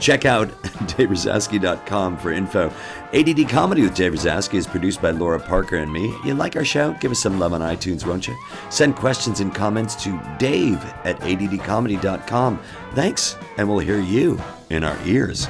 [0.00, 0.48] Check out
[0.88, 2.72] daverazowsky.com for info.
[3.12, 6.14] ADD Comedy with Dave Razowsky is produced by Laura Parker and me.
[6.24, 6.92] You like our show?
[7.00, 8.36] Give us some love on iTunes, won't you?
[8.70, 12.60] Send questions and comments to dave at addcomedy.com.
[12.92, 14.40] Thanks, and we'll hear you
[14.70, 15.48] in our ears.